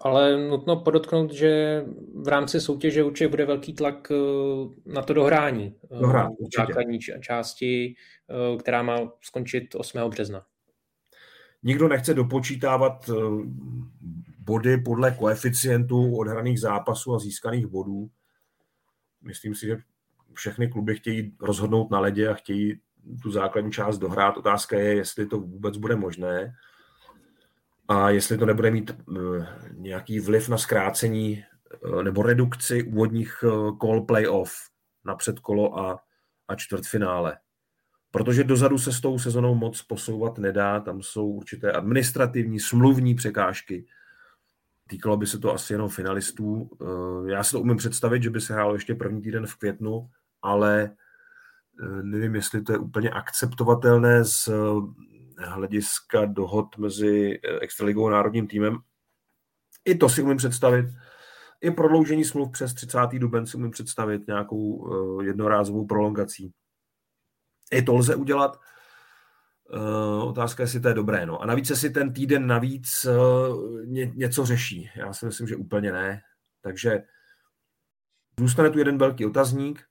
Ale 0.00 0.48
nutno 0.48 0.76
podotknout, 0.76 1.32
že 1.32 1.84
v 2.14 2.28
rámci 2.28 2.60
soutěže 2.60 3.04
určitě 3.04 3.28
bude 3.28 3.44
velký 3.44 3.72
tlak 3.72 4.08
eh, 4.10 4.14
na 4.86 5.02
to 5.02 5.14
dohrání. 5.14 5.74
Eh, 5.84 6.00
Dohrát, 6.00 6.32
základní 6.58 6.98
části, 7.20 7.94
eh, 8.30 8.58
která 8.58 8.82
má 8.82 8.98
skončit 9.20 9.74
8. 9.74 10.08
března. 10.08 10.46
Nikdo 11.62 11.88
nechce 11.88 12.14
dopočítávat 12.14 13.10
body 14.38 14.78
podle 14.78 15.10
koeficientů 15.10 16.16
odhraných 16.16 16.60
zápasů 16.60 17.14
a 17.14 17.18
získaných 17.18 17.66
bodů. 17.66 18.10
Myslím 19.22 19.54
si, 19.54 19.66
že 19.66 19.78
všechny 20.34 20.68
kluby 20.68 20.96
chtějí 20.96 21.36
rozhodnout 21.40 21.90
na 21.90 22.00
ledě 22.00 22.28
a 22.28 22.34
chtějí 22.34 22.80
tu 23.22 23.30
základní 23.30 23.72
část 23.72 23.98
dohrát. 23.98 24.36
Otázka 24.36 24.78
je, 24.78 24.94
jestli 24.94 25.26
to 25.26 25.40
vůbec 25.40 25.76
bude 25.76 25.96
možné 25.96 26.54
a 27.88 28.10
jestli 28.10 28.38
to 28.38 28.46
nebude 28.46 28.70
mít 28.70 28.90
eh, 28.90 29.46
nějaký 29.74 30.20
vliv 30.20 30.48
na 30.48 30.58
zkrácení 30.58 31.44
eh, 31.98 32.02
nebo 32.02 32.22
redukci 32.22 32.82
úvodních 32.82 33.44
eh, 33.44 33.72
kol 33.78 34.00
playoff 34.00 34.52
na 35.04 35.14
předkolo 35.14 35.78
a, 35.78 36.00
a 36.48 36.54
čtvrtfinále. 36.54 37.38
Protože 38.10 38.44
dozadu 38.44 38.78
se 38.78 38.92
s 38.92 39.00
tou 39.00 39.18
sezonou 39.18 39.54
moc 39.54 39.82
posouvat 39.82 40.38
nedá, 40.38 40.80
tam 40.80 41.02
jsou 41.02 41.28
určité 41.28 41.72
administrativní, 41.72 42.60
smluvní 42.60 43.14
překážky. 43.14 43.86
Týkalo 44.88 45.16
by 45.16 45.26
se 45.26 45.38
to 45.38 45.54
asi 45.54 45.72
jenom 45.72 45.88
finalistů. 45.88 46.70
Já 47.26 47.44
si 47.44 47.50
to 47.50 47.60
umím 47.60 47.76
představit, 47.76 48.22
že 48.22 48.30
by 48.30 48.40
se 48.40 48.54
hrálo 48.54 48.74
ještě 48.74 48.94
první 48.94 49.22
týden 49.22 49.46
v 49.46 49.56
květnu, 49.56 50.08
ale 50.42 50.90
nevím, 52.02 52.34
jestli 52.34 52.62
to 52.62 52.72
je 52.72 52.78
úplně 52.78 53.10
akceptovatelné 53.10 54.24
z 54.24 54.48
hlediska 55.46 56.24
dohod 56.24 56.78
mezi 56.78 57.40
eh, 57.44 57.58
Extraligou 57.60 58.06
a 58.06 58.10
národním 58.10 58.46
týmem. 58.46 58.78
I 59.84 59.94
to 59.94 60.08
si 60.08 60.22
umím 60.22 60.36
představit. 60.36 60.86
I 61.60 61.70
prodloužení 61.70 62.24
smluv 62.24 62.50
přes 62.52 62.74
30. 62.74 62.98
duben 63.12 63.46
si 63.46 63.56
umím 63.56 63.70
představit 63.70 64.26
nějakou 64.26 64.90
jednorázovou 65.22 65.86
prolongací. 65.86 66.52
I 67.70 67.82
to 67.82 67.94
lze 67.94 68.14
udělat. 68.14 68.60
Uh, 69.74 70.28
otázka 70.28 70.62
je, 70.62 70.64
jestli 70.64 70.80
to 70.80 70.88
je 70.88 70.94
dobré. 70.94 71.26
No. 71.26 71.42
A 71.42 71.46
navíc, 71.46 71.72
si 71.74 71.90
ten 71.90 72.12
týden 72.12 72.46
navíc 72.46 73.06
ně, 73.84 74.12
něco 74.14 74.46
řeší. 74.46 74.90
Já 74.96 75.12
si 75.12 75.26
myslím, 75.26 75.48
že 75.48 75.56
úplně 75.56 75.92
ne. 75.92 76.22
Takže 76.62 77.02
zůstane 78.38 78.70
tu 78.70 78.78
jeden 78.78 78.98
velký 78.98 79.26
otazník, 79.26 79.82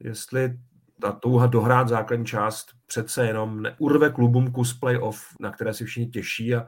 jestli 0.00 0.58
ta 1.00 1.12
touha 1.12 1.46
dohrát 1.46 1.88
základní 1.88 2.26
část 2.26 2.66
přece 2.86 3.26
jenom 3.26 3.62
neurve 3.62 4.10
klubům 4.10 4.52
kus 4.52 4.78
playoff, 4.78 5.20
na 5.40 5.50
které 5.50 5.74
si 5.74 5.84
všichni 5.84 6.10
těší 6.10 6.54
a 6.54 6.60
e, 6.60 6.66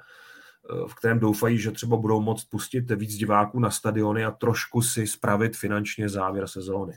v 0.89 0.95
kterém 0.95 1.19
doufají, 1.19 1.59
že 1.59 1.71
třeba 1.71 1.97
budou 1.97 2.21
moct 2.21 2.45
pustit 2.45 2.91
víc 2.91 3.17
diváků 3.17 3.61
na 3.61 3.71
stadiony 3.71 4.25
a 4.25 4.31
trošku 4.31 4.83
si 4.83 5.07
spravit 5.07 5.57
finančně 5.57 6.09
závěr 6.09 6.47
sezóny. 6.47 6.93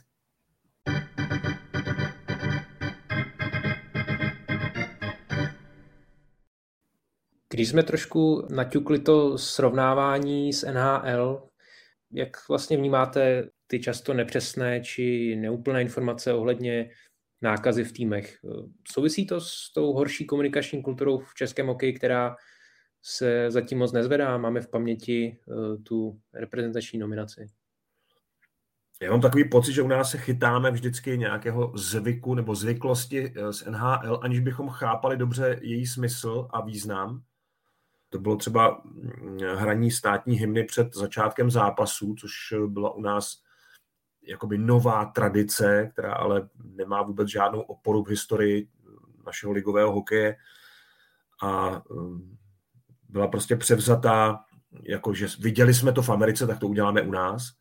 Když 7.53 7.69
jsme 7.69 7.83
trošku 7.83 8.47
naťukli 8.49 8.99
to 8.99 9.37
srovnávání 9.37 10.53
s 10.53 10.71
NHL, 10.71 11.49
jak 12.11 12.49
vlastně 12.49 12.77
vnímáte 12.77 13.49
ty 13.67 13.79
často 13.79 14.13
nepřesné 14.13 14.81
či 14.81 15.35
neúplné 15.35 15.81
informace 15.81 16.33
ohledně 16.33 16.89
nákazy 17.41 17.83
v 17.83 17.91
týmech. 17.91 18.37
Souvisí 18.91 19.25
to 19.25 19.41
s 19.41 19.71
tou 19.73 19.93
horší 19.93 20.25
komunikační 20.25 20.83
kulturou 20.83 21.19
v 21.19 21.33
českém 21.33 21.67
hokeji, 21.67 21.93
která 21.93 22.35
se 23.01 23.51
zatím 23.51 23.77
moc 23.77 23.91
nezvedá. 23.91 24.37
Máme 24.37 24.61
v 24.61 24.69
paměti 24.69 25.37
eh, 25.37 25.77
tu 25.77 26.19
reprezentační 26.33 26.99
nominaci. 26.99 27.47
Já 29.01 29.11
mám 29.11 29.21
takový 29.21 29.49
pocit, 29.49 29.73
že 29.73 29.81
u 29.81 29.87
nás 29.87 30.11
se 30.11 30.17
chytáme 30.17 30.71
vždycky 30.71 31.17
nějakého 31.17 31.77
zvyku 31.77 32.35
nebo 32.35 32.55
zvyklosti 32.55 33.33
eh, 33.35 33.53
z 33.53 33.65
NHL, 33.65 34.19
aniž 34.23 34.39
bychom 34.39 34.69
chápali 34.69 35.17
dobře 35.17 35.59
její 35.61 35.85
smysl 35.87 36.47
a 36.49 36.65
význam. 36.65 37.23
To 38.13 38.19
bylo 38.19 38.35
třeba 38.35 38.81
mm, 38.85 39.39
hraní 39.55 39.91
státní 39.91 40.35
hymny 40.35 40.63
před 40.63 40.95
začátkem 40.95 41.51
zápasu, 41.51 42.15
což 42.19 42.31
byla 42.67 42.93
u 42.93 43.01
nás 43.01 43.41
jakoby 44.21 44.57
nová 44.57 45.05
tradice, 45.05 45.89
která 45.93 46.13
ale 46.13 46.49
nemá 46.63 47.01
vůbec 47.01 47.29
žádnou 47.29 47.61
oporu 47.61 48.03
v 48.03 48.09
historii 48.09 48.67
našeho 49.25 49.53
ligového 49.53 49.91
hokeje 49.91 50.35
a 51.43 51.81
um, 51.89 52.37
byla 53.09 53.27
prostě 53.27 53.55
převzatá, 53.55 54.39
jakože 54.83 55.27
viděli 55.39 55.73
jsme 55.73 55.91
to 55.91 56.01
v 56.01 56.09
Americe, 56.09 56.47
tak 56.47 56.59
to 56.59 56.67
uděláme 56.67 57.01
u 57.01 57.11
nás, 57.11 57.51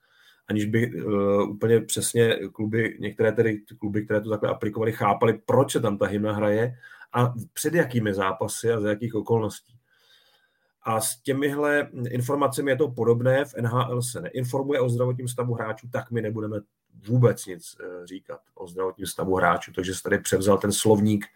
aniž 0.49 0.65
by 0.65 0.95
uh, 0.95 1.51
úplně 1.51 1.81
přesně 1.81 2.37
kluby, 2.53 2.97
některé 3.01 3.33
tedy 3.33 3.61
kluby, 3.79 4.05
které 4.05 4.21
to 4.21 4.31
takhle 4.31 4.49
aplikovali, 4.51 4.93
chápali, 4.93 5.41
proč 5.47 5.73
se 5.73 5.81
tam 5.81 5.99
ta 5.99 6.07
hymna 6.07 6.33
hraje 6.33 6.75
a 7.13 7.35
před 7.53 7.75
jakými 7.75 8.15
zápasy 8.15 8.73
a 8.73 8.81
za 8.81 8.89
jakých 8.89 9.15
okolností. 9.15 9.82
A 10.83 11.01
s 11.01 11.17
těmihle 11.17 11.89
informacemi 12.11 12.71
je 12.71 12.77
to 12.77 12.89
podobné. 12.89 13.45
V 13.45 13.55
NHL 13.55 14.03
se 14.03 14.21
neinformuje 14.21 14.81
o 14.81 14.89
zdravotním 14.89 15.29
stavu 15.29 15.55
hráčů, 15.55 15.89
tak 15.93 16.11
my 16.11 16.23
nebudeme 16.23 16.61
vůbec 17.07 17.47
nic 17.47 17.77
eh, 17.81 18.07
říkat 18.07 18.41
o 18.55 18.67
zdravotním 18.67 19.07
stavu 19.07 19.37
hráčů. 19.37 19.73
Takže 19.73 19.95
se 19.95 20.03
tady 20.03 20.19
převzal 20.19 20.59
ten 20.59 20.73
slovník 20.73 21.27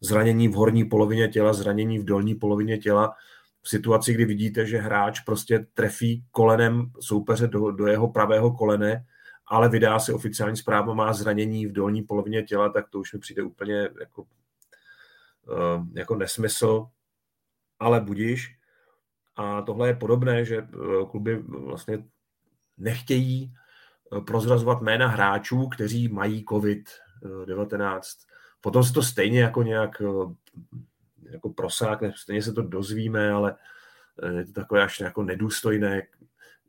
zranění 0.00 0.48
v 0.48 0.52
horní 0.52 0.84
polovině 0.84 1.28
těla, 1.28 1.52
zranění 1.52 1.98
v 1.98 2.04
dolní 2.04 2.34
polovině 2.34 2.78
těla. 2.78 3.14
V 3.62 3.68
situaci, 3.68 4.14
kdy 4.14 4.24
vidíte, 4.24 4.66
že 4.66 4.78
hráč 4.78 5.20
prostě 5.20 5.66
trefí 5.74 6.24
kolenem 6.30 6.90
soupeře 7.00 7.46
do, 7.46 7.70
do 7.70 7.86
jeho 7.86 8.08
pravého 8.08 8.52
kolene, 8.56 9.06
ale 9.46 9.68
vydá 9.68 9.98
si 9.98 10.12
oficiální 10.12 10.56
zpráva, 10.56 10.94
má 10.94 11.12
zranění 11.12 11.66
v 11.66 11.72
dolní 11.72 12.02
polovině 12.02 12.42
těla, 12.42 12.68
tak 12.68 12.88
to 12.88 12.98
už 12.98 13.12
mi 13.12 13.18
přijde 13.18 13.42
úplně 13.42 13.88
jako, 14.00 14.22
uh, 14.22 15.86
jako 15.92 16.16
nesmysl, 16.16 16.86
ale 17.78 18.00
budíš. 18.00 18.59
A 19.36 19.62
tohle 19.62 19.88
je 19.88 19.94
podobné, 19.94 20.44
že 20.44 20.56
eh, 20.56 20.66
kluby 21.10 21.36
vlastně 21.48 22.04
nechtějí 22.78 23.52
eh, 23.52 24.20
prozrazovat 24.20 24.82
jména 24.82 25.08
hráčů, 25.08 25.68
kteří 25.68 26.08
mají 26.08 26.44
COVID-19. 26.44 28.00
Potom 28.60 28.84
se 28.84 28.92
to 28.92 29.02
stejně 29.02 29.40
jako 29.40 29.62
nějak 29.62 30.02
eh, 30.02 30.34
jako 31.30 31.50
prosák, 31.50 32.00
stejně 32.16 32.42
se 32.42 32.52
to 32.52 32.62
dozvíme, 32.62 33.30
ale 33.30 33.56
je 34.36 34.44
to 34.44 34.52
takové 34.52 34.82
až 34.82 35.00
jako 35.00 35.22
nedůstojné. 35.22 36.02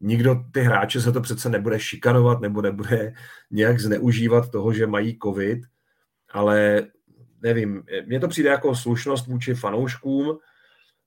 Nikdo 0.02 0.36
ty 0.52 0.62
hráče 0.62 1.02
se 1.02 1.12
to 1.12 1.22
přece 1.22 1.50
nebude 1.50 1.80
šikanovat 1.80 2.42
nebo 2.42 2.62
nebude 2.62 3.14
nějak 3.52 3.80
zneužívat 3.80 4.52
toho, 4.52 4.74
že 4.74 4.88
mají 4.88 5.20
covid, 5.24 5.60
ale 6.32 6.88
nevím, 7.42 7.84
mně 8.06 8.20
to 8.20 8.28
přijde 8.28 8.50
jako 8.50 8.76
slušnost 8.76 9.28
vůči 9.28 9.54
fanouškům, 9.54 10.38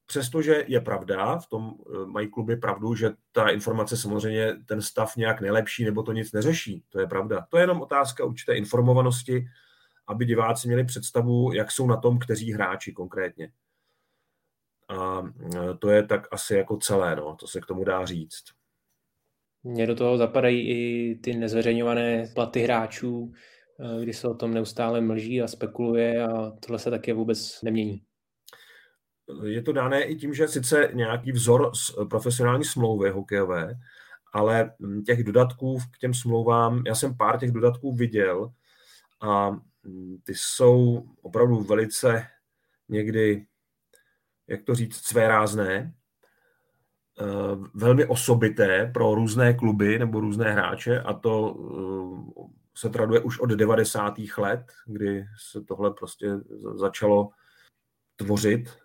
přestože 0.06 0.64
je 0.66 0.80
pravda, 0.80 1.38
v 1.38 1.46
tom 1.46 1.74
eh, 1.86 2.06
mají 2.06 2.30
kluby 2.30 2.56
pravdu, 2.56 2.94
že 2.94 3.10
ta 3.32 3.48
informace 3.48 3.96
samozřejmě 3.96 4.54
ten 4.66 4.82
stav 4.82 5.16
nějak 5.16 5.40
nelepší 5.40 5.84
nebo 5.84 6.02
to 6.02 6.12
nic 6.12 6.32
neřeší. 6.32 6.84
To 6.88 7.00
je 7.00 7.06
pravda. 7.06 7.46
To 7.50 7.56
je 7.56 7.62
jenom 7.62 7.82
otázka 7.82 8.24
určité 8.24 8.54
informovanosti, 8.56 9.46
aby 10.06 10.24
diváci 10.24 10.68
měli 10.68 10.84
představu, 10.84 11.52
jak 11.52 11.70
jsou 11.70 11.86
na 11.86 11.96
tom, 11.96 12.18
kteří 12.18 12.52
hráči 12.52 12.92
konkrétně. 12.92 13.52
A 14.88 15.22
eh, 15.54 15.74
to 15.78 15.90
je 15.90 16.06
tak 16.06 16.28
asi 16.30 16.54
jako 16.54 16.76
celé, 16.76 17.16
no, 17.16 17.36
to 17.36 17.46
se 17.46 17.60
k 17.60 17.66
tomu 17.66 17.84
dá 17.84 18.06
říct. 18.06 18.44
Mně 19.62 19.86
do 19.86 19.94
toho 19.94 20.18
zapadají 20.18 20.68
i 20.68 21.14
ty 21.14 21.34
nezveřejňované 21.34 22.26
platy 22.34 22.60
hráčů, 22.60 23.32
eh, 23.80 24.02
kdy 24.02 24.12
se 24.12 24.28
o 24.28 24.34
tom 24.34 24.54
neustále 24.54 25.00
mlží 25.00 25.42
a 25.42 25.48
spekuluje 25.48 26.22
a 26.22 26.50
tohle 26.50 26.78
se 26.78 26.90
také 26.90 27.14
vůbec 27.14 27.62
nemění 27.62 28.02
je 29.44 29.62
to 29.62 29.72
dané 29.72 30.02
i 30.02 30.16
tím, 30.16 30.34
že 30.34 30.48
sice 30.48 30.88
nějaký 30.92 31.32
vzor 31.32 31.70
z 31.74 31.90
profesionální 32.10 32.64
smlouvy 32.64 33.10
hokejové, 33.10 33.74
ale 34.32 34.74
těch 35.06 35.24
dodatků 35.24 35.78
k 35.92 35.98
těm 35.98 36.14
smlouvám, 36.14 36.82
já 36.86 36.94
jsem 36.94 37.16
pár 37.16 37.38
těch 37.38 37.52
dodatků 37.52 37.94
viděl 37.94 38.52
a 39.20 39.56
ty 40.24 40.34
jsou 40.34 41.06
opravdu 41.22 41.60
velice 41.60 42.26
někdy, 42.88 43.46
jak 44.46 44.62
to 44.62 44.74
říct, 44.74 44.96
své 44.96 45.28
rázné, 45.28 45.94
eh, 47.20 47.24
velmi 47.74 48.06
osobité 48.06 48.90
pro 48.94 49.14
různé 49.14 49.54
kluby 49.54 49.98
nebo 49.98 50.20
různé 50.20 50.52
hráče 50.52 51.00
a 51.00 51.12
to 51.12 51.56
eh, 52.40 52.54
se 52.76 52.88
traduje 52.88 53.20
už 53.20 53.40
od 53.40 53.50
90. 53.50 54.14
let, 54.38 54.72
kdy 54.86 55.26
se 55.50 55.60
tohle 55.60 55.90
prostě 55.90 56.26
začalo 56.74 57.30
tvořit 58.16 58.83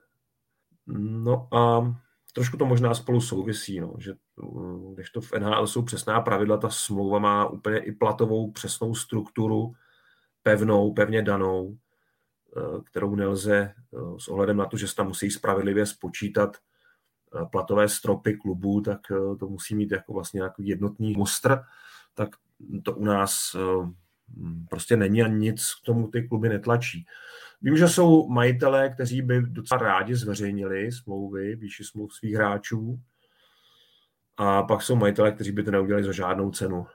No 0.97 1.47
a 1.53 1.93
trošku 2.33 2.57
to 2.57 2.65
možná 2.65 2.93
spolu 2.93 3.21
souvisí, 3.21 3.79
no, 3.79 3.93
že 3.97 4.13
mm, 4.37 4.93
když 4.95 5.09
to 5.09 5.21
v 5.21 5.31
NHL 5.31 5.67
jsou 5.67 5.81
přesná 5.81 6.21
pravidla, 6.21 6.57
ta 6.57 6.69
smlouva 6.69 7.19
má 7.19 7.45
úplně 7.47 7.79
i 7.79 7.91
platovou 7.91 8.51
přesnou 8.51 8.95
strukturu, 8.95 9.73
pevnou, 10.43 10.93
pevně 10.93 11.21
danou, 11.21 11.77
eh, 12.57 12.81
kterou 12.83 13.15
nelze 13.15 13.57
eh, 13.57 13.73
s 14.17 14.27
ohledem 14.27 14.57
na 14.57 14.65
to, 14.65 14.77
že 14.77 14.87
se 14.87 14.95
tam 14.95 15.07
musí 15.07 15.31
spravedlivě 15.31 15.85
spočítat 15.85 16.57
eh, 16.57 17.45
platové 17.45 17.89
stropy 17.89 18.37
klubů, 18.37 18.81
tak 18.81 18.99
to 19.39 19.47
musí 19.49 19.75
mít 19.75 19.91
jako 19.91 20.13
vlastně 20.13 20.37
nějaký 20.37 20.67
jednotný 20.67 21.13
mustr, 21.13 21.59
tak 22.13 22.29
to 22.83 22.95
u 22.95 23.03
nás 23.03 23.55
prostě 24.69 24.97
není 24.97 25.23
a 25.23 25.27
nic 25.27 25.73
k 25.73 25.85
tomu 25.85 26.07
ty 26.07 26.27
kluby 26.27 26.49
netlačí. 26.49 27.05
Vím, 27.61 27.77
že 27.77 27.87
jsou 27.87 28.29
majitelé, 28.29 28.89
kteří 28.89 29.21
by 29.21 29.41
docela 29.41 29.81
rádi 29.81 30.15
zveřejnili 30.15 30.91
smlouvy, 30.91 31.55
výši 31.55 31.83
smlouv 31.83 32.13
svých 32.13 32.35
hráčů. 32.35 32.99
A 34.37 34.63
pak 34.63 34.81
jsou 34.81 34.95
majitelé, 34.95 35.31
kteří 35.31 35.51
by 35.51 35.63
to 35.63 35.71
neudělali 35.71 36.03
za 36.03 36.11
žádnou 36.11 36.51
cenu. 36.51 36.87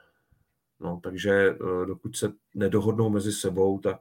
No, 0.79 0.99
takže 1.03 1.31
eh, 1.31 1.85
dokud 1.85 2.15
se 2.15 2.33
nedohodnou 2.55 3.09
mezi 3.09 3.31
sebou, 3.31 3.79
tak 3.79 3.97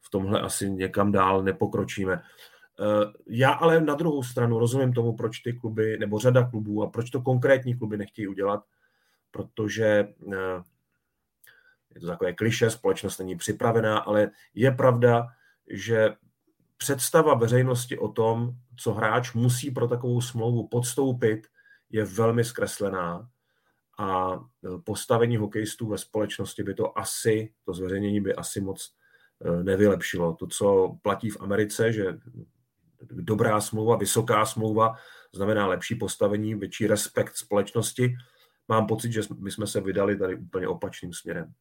v 0.00 0.10
tomhle 0.10 0.40
asi 0.40 0.70
někam 0.70 1.12
dál 1.12 1.42
nepokročíme. 1.42 2.12
Eh, 2.14 3.12
já 3.26 3.50
ale 3.50 3.80
na 3.80 3.94
druhou 3.94 4.22
stranu 4.22 4.58
rozumím 4.58 4.92
tomu, 4.92 5.16
proč 5.16 5.38
ty 5.38 5.52
kluby, 5.52 5.98
nebo 5.98 6.18
řada 6.18 6.50
klubů 6.50 6.82
a 6.82 6.90
proč 6.90 7.10
to 7.10 7.22
konkrétní 7.22 7.78
kluby 7.78 7.96
nechtějí 7.96 8.28
udělat, 8.28 8.64
protože 9.30 9.86
eh, 10.32 10.62
je 11.94 12.00
to 12.00 12.06
takové 12.06 12.32
kliše, 12.32 12.70
společnost 12.70 13.18
není 13.18 13.36
připravená, 13.36 13.98
ale 13.98 14.30
je 14.54 14.70
pravda, 14.70 15.26
že 15.70 16.14
představa 16.76 17.34
veřejnosti 17.34 17.98
o 17.98 18.08
tom, 18.08 18.52
co 18.76 18.92
hráč 18.92 19.32
musí 19.32 19.70
pro 19.70 19.88
takovou 19.88 20.20
smlouvu 20.20 20.68
podstoupit, 20.68 21.46
je 21.90 22.04
velmi 22.04 22.44
zkreslená 22.44 23.28
a 23.98 24.34
e, 24.34 24.38
postavení 24.78 25.36
hokejistů 25.36 25.88
ve 25.88 25.98
společnosti 25.98 26.62
by 26.62 26.74
to 26.74 26.98
asi, 26.98 27.52
to 27.64 27.74
zveřejnění 27.74 28.20
by 28.20 28.34
asi 28.34 28.60
moc 28.60 28.94
e, 29.44 29.62
nevylepšilo. 29.62 30.34
To, 30.34 30.46
co 30.46 30.96
platí 31.02 31.30
v 31.30 31.40
Americe, 31.40 31.92
že 31.92 32.18
dobrá 33.10 33.60
smlouva, 33.60 33.96
vysoká 33.96 34.46
smlouva 34.46 34.94
znamená 35.34 35.66
lepší 35.66 35.94
postavení, 35.94 36.54
větší 36.54 36.86
respekt 36.86 37.36
společnosti, 37.36 38.14
mám 38.68 38.86
pocit, 38.86 39.12
že 39.12 39.20
my 39.38 39.50
jsme 39.50 39.66
se 39.66 39.80
vydali 39.80 40.18
tady 40.18 40.36
úplně 40.36 40.68
opačným 40.68 41.12
směrem. 41.12 41.52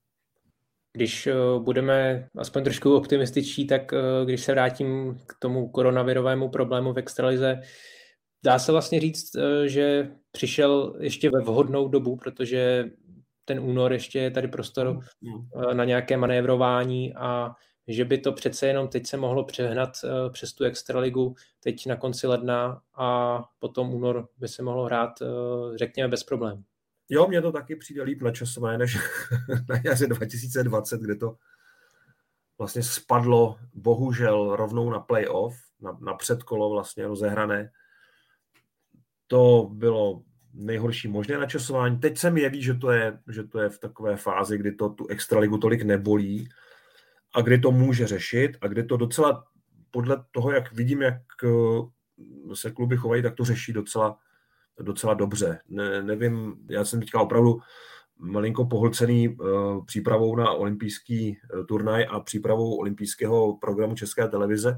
Když 0.94 1.28
eh, 1.28 1.34
budeme 1.60 2.28
aspoň 2.38 2.64
trošku 2.64 2.96
optimističtí, 2.96 3.68
tak 3.68 3.94
eh, 3.94 4.26
když 4.26 4.42
se 4.42 4.52
vrátím 4.52 5.18
k 5.28 5.34
tomu 5.40 5.70
koronavirovému 5.70 6.50
problému 6.50 6.94
v 6.94 6.98
extralize, 6.98 7.62
dá 8.46 8.60
se 8.60 8.72
vlastně 8.72 9.00
říct, 9.00 9.36
eh, 9.36 9.68
že 9.68 10.12
přišel 10.32 10.96
ještě 11.00 11.30
ve 11.30 11.42
vhodnou 11.42 11.88
dobu, 11.88 12.16
protože 12.16 12.90
ten 13.46 13.60
únor 13.60 13.94
ještě 13.94 14.20
je 14.20 14.32
tady 14.32 14.48
prostor 14.48 15.00
mm. 15.22 15.50
na 15.74 15.86
nějaké 15.86 16.18
manévrování 16.18 17.14
a 17.16 17.52
že 17.88 18.06
by 18.06 18.18
to 18.18 18.32
přece 18.32 18.68
jenom 18.68 18.88
teď 18.88 19.08
se 19.08 19.18
mohlo 19.18 19.44
přehnat 19.44 19.90
přes 20.32 20.54
tu 20.54 20.64
extraligu 20.64 21.36
teď 21.64 21.86
na 21.86 21.96
konci 21.96 22.28
ledna 22.28 22.82
a 22.96 23.40
potom 23.60 23.94
únor 23.94 24.28
by 24.38 24.48
se 24.48 24.64
mohlo 24.64 24.86
hrát, 24.86 25.12
řekněme, 25.76 26.10
bez 26.10 26.24
problémů. 26.24 26.64
Jo, 27.10 27.28
mně 27.28 27.42
to 27.42 27.52
taky 27.52 27.76
přijde 27.76 28.04
líp 28.04 28.22
načasované 28.22 28.78
než 28.78 28.98
na 29.70 29.76
jaře 29.84 30.08
2020, 30.08 31.02
kde 31.02 31.16
to 31.16 31.38
vlastně 32.58 32.84
spadlo 32.84 33.60
bohužel 33.74 34.56
rovnou 34.56 34.90
na 34.90 35.00
playoff, 35.00 35.56
na, 35.82 35.98
na 36.02 36.14
předkolo 36.14 36.70
vlastně 36.70 37.08
rozehrané. 37.08 37.72
To 39.28 39.70
bylo 39.74 40.24
nejhorší 40.54 41.08
možné 41.08 41.38
načasování. 41.38 41.98
Teď 41.98 42.18
se 42.18 42.32
mi 42.32 42.42
jeví, 42.42 42.64
že 42.64 42.74
to 42.74 42.92
je, 42.92 43.20
že 43.32 43.44
to 43.44 43.60
je 43.60 43.70
v 43.70 43.80
takové 43.80 44.16
fázi, 44.18 44.58
kdy 44.58 44.72
to 44.72 44.90
tu 44.90 45.08
extraligu 45.08 45.58
tolik 45.58 45.82
nebolí 45.82 46.50
a 47.36 47.42
kdy 47.42 47.60
to 47.60 47.72
může 47.72 48.08
řešit 48.08 48.58
a 48.62 48.68
kdy 48.68 48.84
to 48.84 48.98
docela 48.98 49.44
podle 49.92 50.26
toho, 50.32 50.52
jak 50.52 50.74
vidím, 50.74 51.02
jak 51.02 51.22
eh, 51.44 52.56
se 52.56 52.72
kluby 52.72 52.98
chovají, 52.98 53.24
tak 53.24 53.36
to 53.36 53.46
řeší 53.46 53.74
docela 53.74 54.20
docela 54.80 55.14
dobře. 55.14 55.60
Ne, 55.70 56.04
nevím, 56.04 56.56
já 56.70 56.86
jsem 56.86 57.00
teďka 57.00 57.22
opravdu 57.22 57.60
malinko 58.18 58.66
pohlcený 58.66 59.30
uh, 59.30 59.86
přípravou 59.86 60.36
na 60.36 60.52
olympijský 60.52 61.38
uh, 61.54 61.66
turnaj 61.66 62.08
a 62.10 62.20
přípravou 62.20 62.76
olympijského 62.76 63.58
programu 63.58 63.96
České 63.96 64.28
televize, 64.28 64.78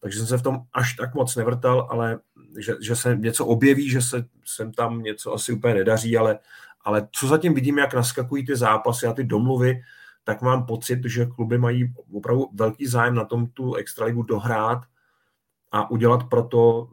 takže 0.00 0.18
jsem 0.18 0.26
se 0.26 0.38
v 0.38 0.42
tom 0.42 0.58
až 0.72 0.94
tak 0.94 1.14
moc 1.14 1.36
nevrtal, 1.36 1.88
ale 1.90 2.18
že, 2.58 2.74
že 2.80 2.96
se 2.96 3.16
něco 3.16 3.46
objeví, 3.46 3.90
že 3.90 4.02
se 4.02 4.24
sem 4.44 4.72
tam 4.72 5.02
něco 5.02 5.32
asi 5.32 5.52
úplně 5.52 5.74
nedaří, 5.74 6.16
ale, 6.16 6.38
ale 6.84 7.08
co 7.12 7.26
zatím 7.26 7.54
vidím, 7.54 7.78
jak 7.78 7.94
naskakují 7.94 8.46
ty 8.46 8.56
zápasy 8.56 9.06
a 9.06 9.12
ty 9.12 9.24
domluvy, 9.24 9.82
tak 10.24 10.42
mám 10.42 10.66
pocit, 10.66 11.00
že 11.04 11.26
kluby 11.26 11.58
mají 11.58 11.94
opravdu 12.12 12.48
velký 12.54 12.86
zájem 12.86 13.14
na 13.14 13.24
tom 13.24 13.46
tu 13.46 13.74
extraligu 13.74 14.22
dohrát 14.22 14.78
a 15.72 15.90
udělat 15.90 16.24
proto 16.30 16.88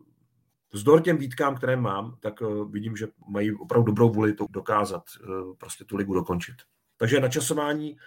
vzdor 0.73 1.01
těm 1.01 1.17
výtkám, 1.17 1.55
které 1.55 1.75
mám, 1.75 2.17
tak 2.19 2.41
uh, 2.41 2.71
vidím, 2.71 2.97
že 2.97 3.07
mají 3.29 3.51
opravdu 3.51 3.85
dobrou 3.85 4.09
vůli 4.09 4.33
to 4.33 4.45
dokázat, 4.49 5.03
uh, 5.29 5.55
prostě 5.57 5.85
tu 5.85 5.95
ligu 5.97 6.13
dokončit. 6.13 6.55
Takže 6.97 7.19
načasování, 7.19 7.97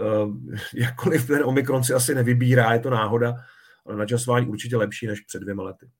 uh, 0.00 0.36
jakkoliv 0.74 1.26
ten 1.26 1.44
Omikron 1.44 1.84
si 1.84 1.92
asi 1.92 2.14
nevybírá, 2.14 2.72
je 2.72 2.80
to 2.80 2.90
náhoda, 2.90 3.34
ale 3.86 3.96
načasování 3.96 4.46
určitě 4.46 4.76
lepší 4.76 5.06
než 5.06 5.20
před 5.20 5.40
dvěma 5.40 5.62
lety. 5.62 5.90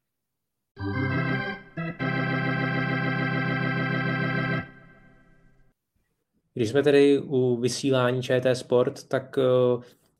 Když 6.55 6.69
jsme 6.69 6.83
tedy 6.83 7.19
u 7.19 7.61
vysílání 7.61 8.23
ČT 8.23 8.57
Sport, 8.57 9.09
tak 9.09 9.39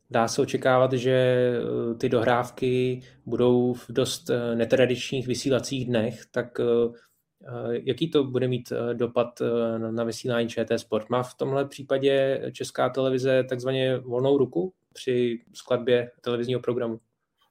Dá 0.09 0.27
se 0.27 0.41
očekávat, 0.41 0.93
že 0.93 1.11
eh, 1.11 1.95
ty 1.95 2.09
dohrávky 2.09 3.01
budou 3.25 3.73
v 3.73 3.85
dost 3.89 4.29
eh, 4.29 4.55
netradičních 4.55 5.27
vysílacích 5.27 5.85
dnech, 5.85 6.25
tak 6.31 6.59
eh, 6.59 6.65
jaký 7.69 8.11
to 8.11 8.23
bude 8.23 8.47
mít 8.47 8.73
dopad 8.93 9.41
na 9.91 10.03
vysílání 10.03 10.49
ČT 10.49 10.79
Sport? 10.79 11.09
Má 11.09 11.23
v 11.23 11.33
tomhle 11.33 11.65
případě 11.65 12.41
Česká 12.53 12.89
televize 12.89 13.43
takzvaně 13.43 13.97
volnou 13.97 14.37
ruku 14.37 14.73
při 14.93 15.41
skladbě 15.53 16.11
televizního 16.21 16.59
programu? 16.59 16.99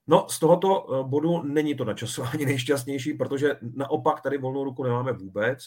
No, 0.07 0.27
z 0.31 0.40
tohoto 0.40 0.87
bodu 1.09 1.43
není 1.43 1.75
to 1.75 1.85
načasování 1.85 2.45
nejšťastnější, 2.47 3.14
protože 3.14 3.57
naopak 3.75 4.21
tady 4.21 4.38
volnou 4.38 4.64
ruku 4.64 4.83
nemáme 4.83 5.12
vůbec 5.12 5.59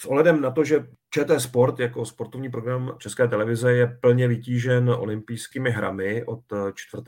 s 0.00 0.04
ohledem 0.04 0.40
na 0.40 0.50
to, 0.50 0.64
že 0.64 0.86
ČT 1.10 1.40
Sport 1.40 1.80
jako 1.80 2.04
sportovní 2.04 2.50
program 2.50 2.96
České 2.98 3.28
televize 3.28 3.72
je 3.72 3.98
plně 4.00 4.28
vytížen 4.28 4.90
olympijskými 4.90 5.70
hrami 5.70 6.24
od 6.24 6.40
4. 6.74 7.02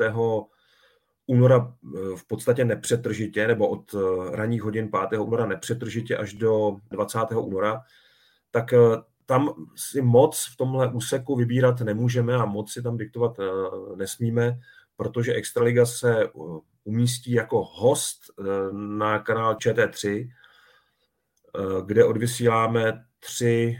února 1.26 1.74
eh, 1.84 2.16
v 2.16 2.26
podstatě 2.26 2.64
nepřetržitě, 2.64 3.46
nebo 3.46 3.68
od 3.68 3.94
eh, 3.94 4.36
ranních 4.36 4.62
hodin 4.62 4.90
5. 5.08 5.20
února 5.20 5.46
nepřetržitě 5.46 6.16
až 6.16 6.32
do 6.32 6.76
20. 6.90 7.18
února, 7.36 7.80
tak 8.50 8.72
eh, 8.72 8.78
tam 9.26 9.66
si 9.76 10.02
moc 10.02 10.46
v 10.52 10.56
tomhle 10.56 10.92
úseku 10.92 11.36
vybírat 11.36 11.80
nemůžeme 11.80 12.34
a 12.34 12.44
moc 12.44 12.72
si 12.72 12.82
tam 12.82 12.96
diktovat 12.96 13.36
nesmíme, 13.96 14.58
protože 14.96 15.34
Extraliga 15.34 15.86
se 15.86 16.28
umístí 16.84 17.32
jako 17.32 17.64
host 17.64 18.20
na 18.72 19.18
kanál 19.18 19.54
ČT3, 19.54 20.28
kde 21.86 22.04
odvysíláme 22.04 23.04
tři 23.20 23.76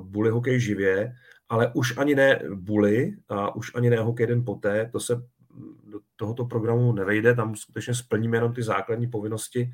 buly 0.00 0.30
hokej 0.30 0.60
živě, 0.60 1.12
ale 1.48 1.72
už 1.74 1.96
ani 1.98 2.14
ne 2.14 2.42
buly 2.54 3.16
a 3.28 3.56
už 3.56 3.74
ani 3.74 3.90
ne 3.90 3.96
hokej 3.96 4.26
den 4.26 4.44
poté, 4.44 4.88
to 4.92 5.00
se 5.00 5.22
do 5.84 6.00
tohoto 6.16 6.44
programu 6.44 6.92
nevejde, 6.92 7.34
tam 7.34 7.56
skutečně 7.56 7.94
splníme 7.94 8.36
jenom 8.36 8.54
ty 8.54 8.62
základní 8.62 9.06
povinnosti 9.06 9.72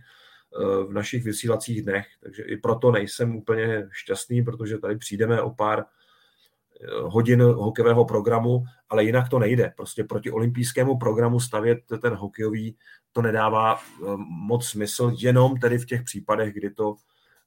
v 0.89 0.93
našich 0.93 1.25
vysílacích 1.25 1.83
dnech, 1.83 2.07
takže 2.21 2.43
i 2.43 2.57
proto 2.57 2.91
nejsem 2.91 3.37
úplně 3.37 3.89
šťastný, 3.91 4.43
protože 4.43 4.79
tady 4.79 4.97
přijdeme 4.97 5.43
o 5.43 5.51
pár 5.51 5.81
eh, 5.81 6.87
hodin 7.03 7.43
hokejového 7.43 8.05
programu, 8.05 8.65
ale 8.89 9.05
jinak 9.05 9.29
to 9.29 9.39
nejde. 9.39 9.73
Prostě 9.77 10.05
proti 10.05 10.31
olympijskému 10.31 10.99
programu 10.99 11.41
stavět 11.41 11.79
ten 12.03 12.15
hokejový, 12.15 12.77
to 13.13 13.23
nedává 13.23 13.77
eh, 13.77 14.07
moc 14.47 14.67
smysl, 14.67 15.13
jenom 15.19 15.57
tedy 15.57 15.79
v 15.79 15.87
těch 15.87 16.03
případech, 16.03 16.55
kdy 16.55 16.71
to 16.71 16.97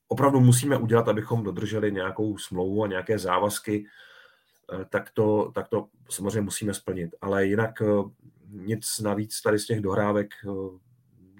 opravdu 0.09 0.39
musíme 0.39 0.77
udělat, 0.77 1.07
abychom 1.07 1.43
dodrželi 1.43 1.91
nějakou 1.91 2.37
smlouvu 2.37 2.83
a 2.83 2.87
nějaké 2.87 3.19
závazky, 3.19 3.85
eh, 4.73 4.85
tak 4.89 5.09
to, 5.09 5.51
tak 5.55 5.67
to 5.67 5.87
samozřejmě 6.09 6.41
musíme 6.41 6.73
splnit. 6.73 7.15
Ale 7.21 7.45
jinak 7.45 7.81
nic 8.49 8.99
navíc 8.99 9.41
tady 9.41 9.59
z 9.59 9.65
těch 9.65 9.81
dohrávek 9.81 10.29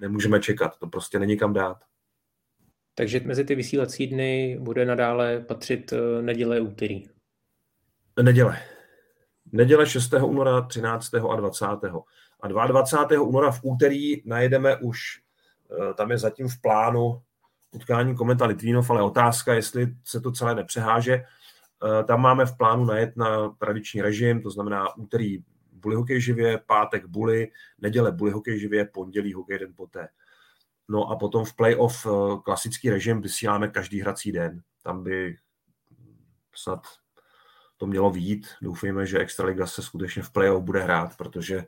nemůžeme 0.00 0.40
čekat, 0.40 0.78
to 0.78 0.86
prostě 0.86 1.18
není 1.18 1.38
kam 1.38 1.52
dát. 1.52 1.76
Takže 2.94 3.20
mezi 3.24 3.44
ty 3.44 3.54
vysílací 3.54 4.06
dny 4.06 4.58
bude 4.60 4.84
nadále 4.84 5.40
patřit 5.40 5.92
eh, 5.92 6.22
neděle 6.22 6.60
úterý. 6.60 7.04
Neděle. 8.22 8.58
Neděle 9.52 9.86
6. 9.86 10.12
února, 10.12 10.60
13. 10.60 11.14
a 11.14 11.36
20. 11.36 11.66
A 12.40 12.48
22. 12.48 13.22
února 13.22 13.50
v 13.50 13.60
úterý 13.62 14.22
najedeme 14.24 14.76
už, 14.76 14.98
eh, 15.70 15.94
tam 15.94 16.10
je 16.10 16.18
zatím 16.18 16.48
v 16.48 16.60
plánu 16.60 17.22
utkání 17.70 18.16
Kometa 18.16 18.46
Litvínov, 18.46 18.90
ale 18.90 19.02
otázka, 19.02 19.54
jestli 19.54 19.94
se 20.04 20.20
to 20.20 20.32
celé 20.32 20.54
nepřeháže. 20.54 21.14
Eh, 21.14 22.04
tam 22.04 22.20
máme 22.20 22.46
v 22.46 22.56
plánu 22.56 22.84
najet 22.84 23.16
na 23.16 23.48
tradiční 23.48 24.02
režim, 24.02 24.42
to 24.42 24.50
znamená 24.50 24.96
úterý 24.96 25.44
buly 25.72 25.96
hokej 25.96 26.20
živě, 26.20 26.58
pátek 26.58 27.06
buly, 27.06 27.50
neděle 27.78 28.12
buly 28.12 28.30
hokej 28.30 28.60
živě, 28.60 28.84
pondělí 28.84 29.32
hokej 29.32 29.58
den 29.58 29.72
poté. 29.76 30.08
No 30.88 31.10
a 31.10 31.16
potom 31.16 31.44
v 31.44 31.56
playoff 31.56 32.06
eh, 32.06 32.10
klasický 32.44 32.90
režim 32.90 33.20
vysíláme 33.20 33.68
každý 33.68 34.00
hrací 34.00 34.32
den. 34.32 34.62
Tam 34.82 35.04
by 35.04 35.36
snad 36.54 36.86
to 37.76 37.86
mělo 37.86 38.10
výjít. 38.10 38.48
Doufejme, 38.62 39.06
že 39.06 39.18
Extraliga 39.18 39.66
se 39.66 39.82
skutečně 39.82 40.22
v 40.22 40.30
playoff 40.30 40.64
bude 40.64 40.82
hrát, 40.82 41.16
protože 41.16 41.64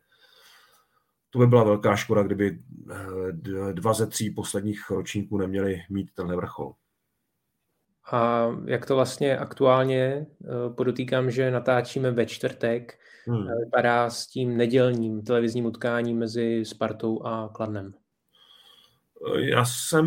to 1.32 1.38
by 1.38 1.46
byla 1.46 1.64
velká 1.64 1.96
škoda, 1.96 2.22
kdyby 2.22 2.58
eh, 2.90 3.72
dva 3.72 3.92
ze 3.92 4.06
tří 4.06 4.30
posledních 4.30 4.90
ročníků 4.90 5.38
neměli 5.38 5.82
mít 5.90 6.10
tenhle 6.14 6.36
vrchol. 6.36 6.72
A 8.12 8.48
jak 8.64 8.86
to 8.86 8.94
vlastně 8.94 9.38
aktuálně, 9.38 10.26
eh, 10.44 10.74
podotýkám, 10.76 11.30
že 11.30 11.50
natáčíme 11.50 12.10
ve 12.10 12.26
čtvrtek, 12.26 12.98
hmm. 13.26 13.46
vypadá 13.64 14.10
s 14.10 14.26
tím 14.26 14.56
nedělním 14.56 15.22
televizním 15.22 15.66
utkáním 15.66 16.18
mezi 16.18 16.64
Spartou 16.64 17.22
a 17.22 17.50
Kladnem? 17.54 17.94
Já 19.36 19.64
jsem 19.64 20.06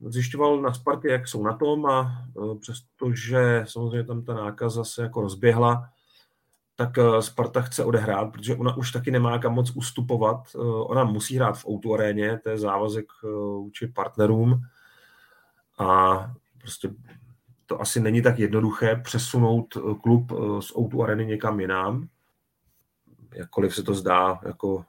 zjišťoval 0.00 0.62
na 0.62 0.74
Spartě, 0.74 1.08
jak 1.08 1.28
jsou 1.28 1.42
na 1.42 1.56
tom 1.56 1.86
a 1.86 2.26
přestože 2.60 3.64
samozřejmě 3.64 4.04
tam 4.04 4.24
ta 4.24 4.34
nákaza 4.34 4.84
se 4.84 5.02
jako 5.02 5.20
rozběhla, 5.20 5.88
tak 6.76 6.98
e, 6.98 7.22
Sparta 7.22 7.60
chce 7.60 7.84
odehrát, 7.84 8.32
protože 8.32 8.56
ona 8.56 8.76
už 8.76 8.92
taky 8.92 9.10
nemá 9.10 9.38
kam 9.38 9.54
moc 9.54 9.70
ustupovat. 9.76 10.40
E, 10.54 10.58
ona 10.58 11.04
musí 11.04 11.36
hrát 11.36 11.58
v 11.58 11.68
Outu 11.68 11.94
aréně, 11.94 12.38
to 12.38 12.50
je 12.50 12.58
závazek 12.58 13.06
vůči 13.58 13.86
partnerům 13.86 14.62
a 15.78 16.20
prostě 16.60 16.90
to 17.66 17.80
asi 17.80 18.00
není 18.00 18.22
tak 18.22 18.38
jednoduché 18.38 18.96
přesunout 19.04 19.78
klub 20.02 20.32
z 20.60 20.76
Outu 20.76 21.02
arény 21.02 21.26
někam 21.26 21.60
jinam 21.60 22.08
jakkoliv 23.36 23.74
se 23.74 23.82
to 23.82 23.94
zdá, 23.94 24.40
jako, 24.46 24.84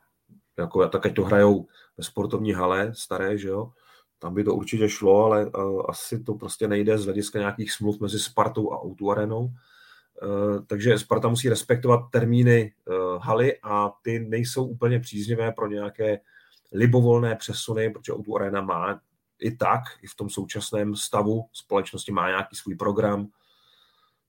jako 0.57 0.87
tak 0.87 1.05
ať 1.05 1.15
to 1.15 1.23
hrajou 1.23 1.67
ve 1.97 2.03
sportovní 2.03 2.53
hale 2.53 2.91
staré, 2.93 3.37
že 3.37 3.47
jo, 3.47 3.71
tam 4.19 4.33
by 4.33 4.43
to 4.43 4.55
určitě 4.55 4.89
šlo, 4.89 5.23
ale 5.23 5.45
uh, 5.45 5.81
asi 5.89 6.23
to 6.23 6.33
prostě 6.33 6.67
nejde 6.67 6.97
z 6.97 7.05
hlediska 7.05 7.39
nějakých 7.39 7.71
smluv 7.71 7.99
mezi 7.99 8.19
Spartou 8.19 8.73
a 8.73 8.85
Outu 8.85 9.11
Arenou. 9.11 9.49
Uh, 10.23 10.65
takže 10.65 10.99
Sparta 10.99 11.27
musí 11.27 11.49
respektovat 11.49 12.01
termíny 12.11 12.73
uh, 12.85 13.21
haly 13.21 13.57
a 13.63 13.91
ty 14.01 14.19
nejsou 14.19 14.65
úplně 14.65 14.99
příznivé 14.99 15.51
pro 15.51 15.67
nějaké 15.67 16.19
libovolné 16.71 17.35
přesuny, 17.35 17.89
protože 17.89 18.13
Outu 18.13 18.35
Arena 18.35 18.61
má 18.61 18.99
i 19.39 19.51
tak, 19.51 19.81
i 20.01 20.07
v 20.07 20.15
tom 20.15 20.29
současném 20.29 20.95
stavu 20.95 21.45
společnosti 21.53 22.11
má 22.11 22.27
nějaký 22.27 22.55
svůj 22.55 22.75
program, 22.75 23.27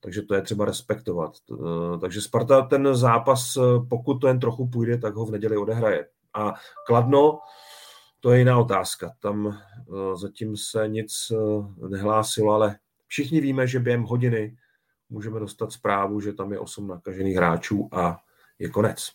takže 0.01 0.22
to 0.22 0.35
je 0.35 0.42
třeba 0.42 0.64
respektovat. 0.64 1.33
Eh, 1.53 1.98
takže 1.98 2.20
Sparta 2.20 2.62
ten 2.62 2.94
zápas, 2.94 3.57
eh, 3.57 3.61
pokud 3.88 4.18
to 4.18 4.29
jen 4.29 4.40
trochu 4.40 4.68
půjde, 4.68 4.98
tak 4.98 5.14
ho 5.14 5.27
v 5.27 5.31
neděli 5.31 5.57
odehraje. 5.57 6.09
A 6.35 6.55
Kladno, 6.87 7.38
to 8.20 8.33
je 8.33 8.38
jiná 8.38 8.59
otázka. 8.59 9.12
Tam 9.20 9.48
eh, 9.48 10.16
zatím 10.16 10.57
se 10.57 10.88
nic 10.88 11.33
nehlásilo, 11.88 12.53
ale 12.53 12.79
všichni 13.07 13.40
víme, 13.40 13.66
že 13.66 13.81
během 13.81 14.03
hodiny 14.03 14.57
můžeme 15.11 15.40
dostat 15.40 15.73
zprávu, 15.73 16.21
že 16.21 16.33
tam 16.33 16.53
je 16.53 16.59
8 16.59 16.88
nakažených 16.88 17.37
hráčů 17.37 17.88
a 17.92 18.18
je 18.59 18.68
konec. 18.68 19.11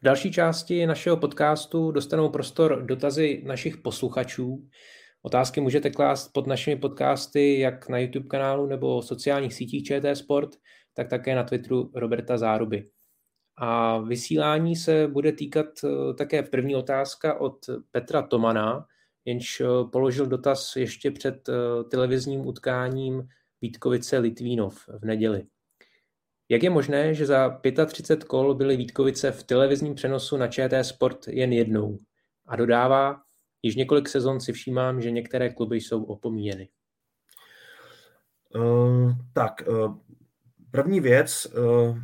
V 0.00 0.04
další 0.04 0.32
části 0.32 0.86
našeho 0.86 1.16
podcastu 1.16 1.90
dostanou 1.90 2.28
prostor 2.28 2.82
dotazy 2.82 3.42
našich 3.46 3.76
posluchačů. 3.76 4.68
Otázky 5.24 5.60
můžete 5.60 5.90
klást 5.90 6.28
pod 6.28 6.46
našimi 6.46 6.76
podcasty 6.76 7.58
jak 7.58 7.88
na 7.88 7.98
YouTube 7.98 8.28
kanálu 8.28 8.66
nebo 8.66 9.02
sociálních 9.02 9.54
sítích 9.54 9.84
ČT 9.84 10.16
Sport, 10.16 10.50
tak 10.94 11.08
také 11.08 11.34
na 11.34 11.44
Twitteru 11.44 11.90
Roberta 11.94 12.38
Záruby. 12.38 12.90
A 13.56 13.98
vysílání 13.98 14.76
se 14.76 15.08
bude 15.08 15.32
týkat 15.32 15.66
eh, 15.84 16.14
také 16.14 16.42
první 16.42 16.76
otázka 16.76 17.40
od 17.40 17.58
Petra 17.90 18.22
Tomana, 18.22 18.86
jenž 19.24 19.60
eh, 19.60 19.66
položil 19.92 20.26
dotaz 20.26 20.76
ještě 20.76 21.10
před 21.10 21.48
eh, 21.48 21.84
televizním 21.90 22.46
utkáním 22.46 23.22
Vítkovice 23.60 24.18
Litvínov 24.18 24.88
v 24.88 25.04
neděli. 25.04 25.46
Jak 26.48 26.62
je 26.62 26.70
možné, 26.70 27.14
že 27.14 27.26
za 27.26 27.60
35 27.86 28.24
kol 28.24 28.54
byly 28.54 28.76
Vítkovice 28.76 29.32
v 29.32 29.42
televizním 29.42 29.94
přenosu 29.94 30.36
na 30.36 30.48
ČT 30.48 30.84
Sport 30.84 31.28
jen 31.28 31.52
jednou? 31.52 31.98
A 32.46 32.56
dodává, 32.56 33.16
již 33.62 33.76
několik 33.76 34.08
sezon 34.08 34.40
si 34.40 34.52
všímám, 34.52 35.00
že 35.00 35.10
některé 35.10 35.50
kluby 35.50 35.76
jsou 35.76 36.02
opomíjeny. 36.02 36.68
Uh, 38.54 39.12
tak, 39.32 39.62
uh, 39.68 39.96
první 40.70 41.00
věc, 41.00 41.46
uh, 41.46 41.98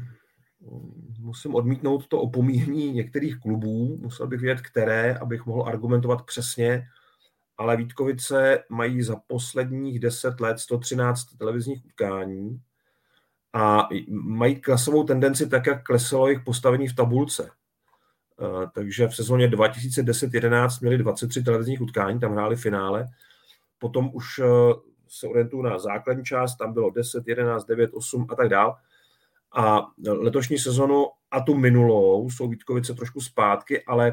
musím 1.18 1.54
odmítnout 1.54 2.06
to 2.08 2.20
opomíjení 2.20 2.92
některých 2.92 3.40
klubů, 3.40 3.98
musel 4.00 4.26
bych 4.26 4.40
vědět, 4.40 4.62
které, 4.62 5.14
abych 5.14 5.46
mohl 5.46 5.62
argumentovat 5.62 6.22
přesně, 6.26 6.86
ale 7.56 7.76
Vítkovice 7.76 8.64
mají 8.68 9.02
za 9.02 9.16
posledních 9.26 10.00
10 10.00 10.40
let 10.40 10.58
113 10.58 11.24
televizních 11.24 11.84
utkání, 11.84 12.60
a 13.52 13.88
mají 14.10 14.60
klasovou 14.60 15.04
tendenci 15.04 15.48
tak, 15.48 15.66
jak 15.66 15.84
klesalo 15.84 16.26
jejich 16.26 16.44
postavení 16.44 16.88
v 16.88 16.94
tabulce. 16.94 17.50
Eh, 18.40 18.66
takže 18.74 19.08
v 19.08 19.14
sezóně 19.14 19.48
2010-11 19.48 20.80
měli 20.80 20.98
23 20.98 21.42
televizních 21.42 21.80
utkání, 21.80 22.20
tam 22.20 22.32
hráli 22.32 22.56
finále. 22.56 23.06
Potom 23.78 24.10
už 24.12 24.38
eh, 24.38 24.44
se 25.08 25.26
orientují 25.26 25.62
na 25.62 25.78
základní 25.78 26.24
část, 26.24 26.56
tam 26.56 26.72
bylo 26.72 26.90
10, 26.90 27.28
11, 27.28 27.64
9, 27.64 27.90
8 27.94 28.26
a 28.30 28.34
tak 28.34 28.48
dál. 28.48 28.76
A 29.56 29.86
letošní 30.06 30.58
sezonu 30.58 31.06
a 31.30 31.40
tu 31.40 31.54
minulou 31.54 32.30
jsou 32.30 32.48
Vítkovice 32.48 32.94
trošku 32.94 33.20
zpátky, 33.20 33.84
ale 33.84 34.08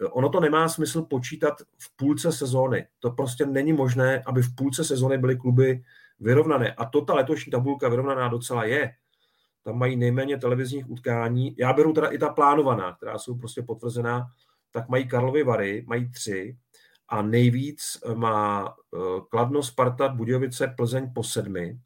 eh, 0.00 0.06
ono 0.06 0.28
to 0.28 0.40
nemá 0.40 0.68
smysl 0.68 1.02
počítat 1.02 1.54
v 1.78 1.96
půlce 1.96 2.32
sezóny. 2.32 2.86
To 2.98 3.10
prostě 3.10 3.46
není 3.46 3.72
možné, 3.72 4.22
aby 4.26 4.42
v 4.42 4.54
půlce 4.54 4.84
sezóny 4.84 5.18
byly 5.18 5.36
kluby 5.36 5.82
vyrovnané. 6.20 6.72
A 6.72 6.84
to 6.84 7.00
ta 7.00 7.14
letošní 7.14 7.50
tabulka 7.50 7.88
vyrovnaná 7.88 8.28
docela 8.28 8.64
je. 8.64 8.92
Tam 9.62 9.78
mají 9.78 9.96
nejméně 9.96 10.38
televizních 10.38 10.90
utkání. 10.90 11.54
Já 11.58 11.72
beru 11.72 11.92
teda 11.92 12.08
i 12.08 12.18
ta 12.18 12.28
plánovaná, 12.28 12.96
která 12.96 13.18
jsou 13.18 13.38
prostě 13.38 13.62
potvrzená, 13.62 14.26
tak 14.70 14.88
mají 14.88 15.08
Karlovy 15.08 15.42
Vary, 15.42 15.84
mají 15.86 16.10
tři 16.10 16.56
a 17.08 17.22
nejvíc 17.22 17.98
má 18.14 18.74
eh, 18.94 18.98
Kladno, 19.30 19.62
Sparta, 19.62 20.08
Budějovice, 20.08 20.74
Plzeň 20.76 21.12
po 21.14 21.24
sedmi, 21.24 21.78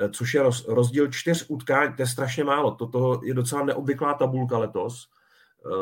eh, 0.00 0.08
což 0.08 0.34
je 0.34 0.42
rozdíl 0.68 1.12
čtyř 1.12 1.46
utkání, 1.48 1.94
to 1.96 2.02
je 2.02 2.06
strašně 2.06 2.44
málo. 2.44 2.70
Toto 2.70 3.20
je 3.24 3.34
docela 3.34 3.64
neobvyklá 3.64 4.14
tabulka 4.14 4.58
letos. 4.58 5.08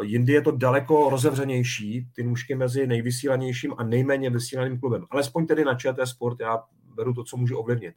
Jindy 0.03 0.33
je 0.33 0.43
to 0.43 0.51
daleko 0.51 1.11
rozevřenější, 1.11 2.09
ty 2.15 2.23
nůžky 2.23 2.55
mezi 2.55 2.87
nejvysílanějším 2.87 3.75
a 3.79 3.85
nejméně 3.85 4.31
vysílaným 4.31 4.81
klubem. 4.81 5.07
Alespoň 5.11 5.47
tedy 5.47 5.65
na 5.65 5.75
ČT 5.75 6.09
Sport 6.09 6.41
já 6.41 6.63
beru 6.95 7.15
to, 7.15 7.25
co 7.25 7.37
můžu 7.37 7.59
ovlivnit. 7.59 7.95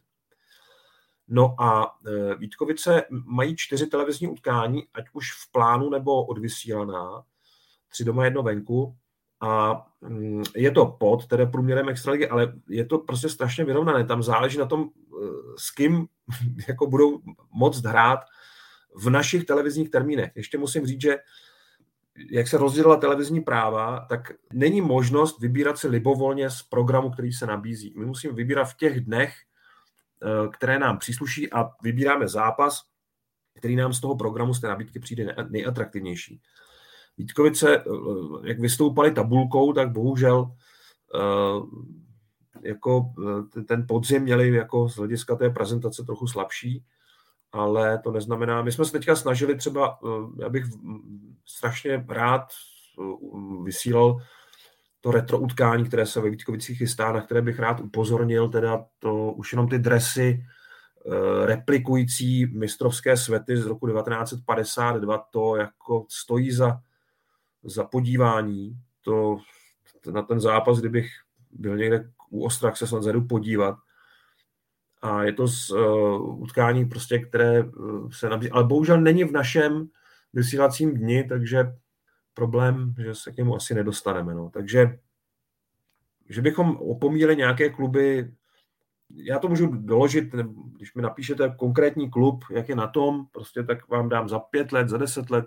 No 1.28 1.62
a 1.62 1.98
e, 2.06 2.36
Vítkovice 2.36 3.04
mají 3.10 3.56
čtyři 3.56 3.88
televizní 3.88 4.28
utkání, 4.28 4.84
ať 4.94 5.06
už 5.13 5.32
v 5.34 5.52
plánu 5.52 5.90
nebo 5.90 6.26
odvysílaná, 6.26 7.24
tři 7.90 8.04
doma, 8.04 8.26
jedno 8.26 8.44
venku. 8.44 8.96
A 9.42 9.86
mm, 10.02 10.44
je 10.56 10.72
to 10.72 10.86
pod 10.86 11.28
tedy 11.28 11.46
průměrem 11.46 11.90
extraligy, 11.90 12.28
ale 12.28 12.54
je 12.70 12.86
to 12.86 12.98
prostě 12.98 13.30
strašně 13.30 13.66
vyrovnané. 13.66 14.06
Tam 14.06 14.24
záleží 14.24 14.58
na 14.58 14.66
tom, 14.66 14.82
e, 14.82 14.90
s 15.58 15.72
kým 15.72 16.08
jako 16.68 16.88
budou 16.88 17.22
moct 17.52 17.86
hrát 17.86 18.20
v 18.96 19.10
našich 19.10 19.46
televizních 19.46 19.90
termínech. 19.90 20.32
Ještě 20.36 20.58
musím 20.58 20.86
říct, 20.86 21.02
že 21.02 21.18
jak 22.32 22.48
se 22.48 22.58
rozdělila 22.58 22.98
televizní 22.98 23.42
práva, 23.42 24.06
tak 24.10 24.32
není 24.54 24.82
možnost 24.82 25.40
vybírat 25.40 25.78
si 25.78 25.88
libovolně 25.88 26.50
z 26.50 26.62
programu, 26.62 27.10
který 27.10 27.34
se 27.34 27.46
nabízí. 27.46 27.94
My 27.98 28.06
musíme 28.06 28.34
vybírat 28.34 28.66
v 28.66 28.78
těch 28.78 29.02
dnech, 29.02 29.34
které 30.51 30.80
nám 30.80 30.97
přísluší 30.97 31.53
a 31.53 31.69
vybíráme 31.84 32.27
zápas, 32.27 32.84
který 33.58 33.75
nám 33.75 33.93
z 33.93 34.01
toho 34.01 34.15
programu, 34.15 34.53
z 34.53 34.62
té 34.62 34.67
nabídky 34.67 34.99
přijde 34.99 35.36
nejatraktivnější. 35.49 36.41
Vítkovice, 37.17 37.77
eh, 37.77 37.84
jak 38.43 38.60
vystoupali 38.60 39.12
tabulkou, 39.12 39.73
tak 39.73 39.91
bohužel 39.91 40.51
eh, 41.15 41.88
jako 42.62 43.13
ten 43.67 43.86
podzim 43.88 44.23
měli 44.23 44.53
jako 44.53 44.89
z 44.89 44.95
hlediska 44.95 45.36
té 45.36 45.49
prezentace 45.49 46.03
trochu 46.03 46.27
slabší, 46.27 46.84
ale 47.51 47.99
to 47.99 48.12
neznamená, 48.12 48.62
my 48.62 48.71
jsme 48.71 48.86
se 48.86 48.91
teďka 48.91 49.15
snažili 49.15 49.56
třeba, 49.56 49.99
já 50.39 50.49
bych 50.49 50.63
strašně 51.45 52.06
rád 52.08 52.47
vysílal 53.63 54.19
to 55.08 55.12
retro 55.12 55.39
utkání, 55.39 55.86
které 55.86 56.06
se 56.06 56.22
ve 56.22 56.30
Vítkovicích 56.30 56.78
chystá, 56.78 57.12
na 57.12 57.22
které 57.22 57.41
bych 57.41 57.60
rád 57.60 57.80
upozornil, 57.80 58.50
teda 58.50 58.86
to 59.00 59.32
už 59.32 59.54
jenom 59.54 59.70
ty 59.70 59.80
dresy 59.80 60.43
eh, 60.43 61.46
replikující 61.46 62.46
mistrovské 62.46 63.17
svety 63.17 63.58
z 63.58 63.65
roku 63.65 63.88
1952, 63.88 65.17
to 65.32 65.56
jako 65.56 66.06
stojí 66.10 66.52
za, 66.52 66.80
za 67.63 67.84
podívání. 67.84 68.78
To, 69.02 69.38
na 70.12 70.22
ten 70.22 70.39
zápas, 70.39 70.80
kdybych 70.80 71.10
byl 71.52 71.78
někde 71.78 72.10
u 72.30 72.46
Ostrak, 72.46 72.78
se 72.78 72.88
snad 72.88 73.04
zadu 73.04 73.22
podívat. 73.22 73.76
A 75.02 75.24
je 75.24 75.34
to 75.34 75.48
z 75.48 75.72
uh, 75.72 76.41
utkání, 76.41 76.86
prostě, 76.86 77.20
které 77.20 77.63
uh, 77.63 78.10
se 78.10 78.30
nabízí. 78.30 78.52
Ale 78.52 78.63
bohužel 78.63 79.02
není 79.02 79.24
v 79.24 79.32
našem 79.32 79.88
vysílacím 80.34 80.93
dni, 80.98 81.24
takže 81.24 81.74
problém, 82.38 82.95
že 82.97 83.15
se 83.15 83.32
k 83.32 83.38
němu 83.38 83.56
asi 83.56 83.73
nedostaneme. 83.73 84.36
No. 84.36 84.50
Takže 84.50 85.00
že 86.30 86.41
bychom 86.41 86.78
opomíjeli 86.78 87.36
nějaké 87.36 87.69
kluby, 87.69 88.32
já 89.10 89.39
to 89.39 89.47
můžu 89.47 89.67
doložit, 89.67 90.23
když 90.78 90.95
mi 90.95 91.02
napíšete 91.02 91.56
konkrétní 91.58 92.10
klub, 92.10 92.45
jak 92.52 92.69
je 92.69 92.76
na 92.76 92.88
tom, 92.88 93.26
prostě 93.32 93.63
tak 93.63 93.88
vám 93.88 94.10
dám 94.10 94.30
za 94.30 94.39
pět 94.39 94.71
let, 94.71 94.89
za 94.89 94.97
deset 94.97 95.30
let. 95.30 95.45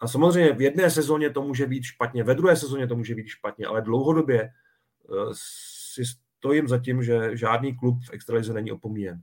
A 0.00 0.08
samozřejmě 0.08 0.52
v 0.52 0.60
jedné 0.60 0.90
sezóně 0.90 1.30
to 1.30 1.42
může 1.42 1.66
být 1.66 1.82
špatně, 1.82 2.24
ve 2.24 2.34
druhé 2.34 2.56
sezóně 2.56 2.86
to 2.86 2.96
může 2.96 3.14
být 3.14 3.26
špatně, 3.28 3.66
ale 3.66 3.82
dlouhodobě 3.82 4.42
eh, 4.42 4.50
si 5.94 6.02
stojím 6.38 6.68
za 6.68 6.78
tím, 6.78 7.02
že 7.02 7.36
žádný 7.36 7.76
klub 7.76 7.98
v 8.04 8.12
extralize 8.12 8.52
není 8.52 8.72
opomíjen. 8.72 9.22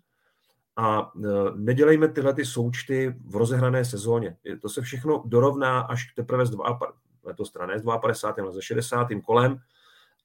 A 0.75 1.11
eh, 1.15 1.27
nedělejme 1.55 2.07
tyhle 2.07 2.33
ty 2.33 2.45
součty 2.45 3.15
v 3.25 3.35
rozehrané 3.35 3.85
sezóně. 3.85 4.38
To 4.61 4.69
se 4.69 4.81
všechno 4.81 5.23
dorovná 5.25 5.79
až 5.81 6.13
teprve 6.15 6.45
z 6.45 6.49
52, 6.49 6.93
letos 7.23 7.49
strané, 7.49 7.79
z 7.79 7.83
52. 7.83 8.43
ale 8.43 8.53
ze 8.53 8.61
60. 8.61 9.07
kolem, 9.25 9.57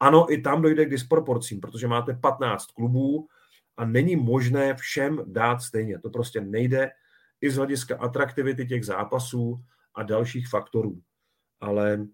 ano, 0.00 0.32
i 0.32 0.42
tam 0.42 0.62
dojde 0.62 0.86
k 0.86 0.90
disproporcím, 0.90 1.60
protože 1.60 1.88
máte 1.88 2.14
15 2.14 2.66
klubů 2.66 3.28
a 3.76 3.84
není 3.84 4.16
možné 4.16 4.74
všem 4.74 5.22
dát 5.26 5.62
stejně. 5.62 5.98
To 5.98 6.10
prostě 6.10 6.40
nejde 6.40 6.90
i 7.40 7.50
z 7.50 7.56
hlediska 7.56 7.96
atraktivity 7.96 8.66
těch 8.66 8.86
zápasů 8.86 9.64
a 9.94 10.02
dalších 10.02 10.48
faktorů. 10.48 11.00
Ale 11.60 12.06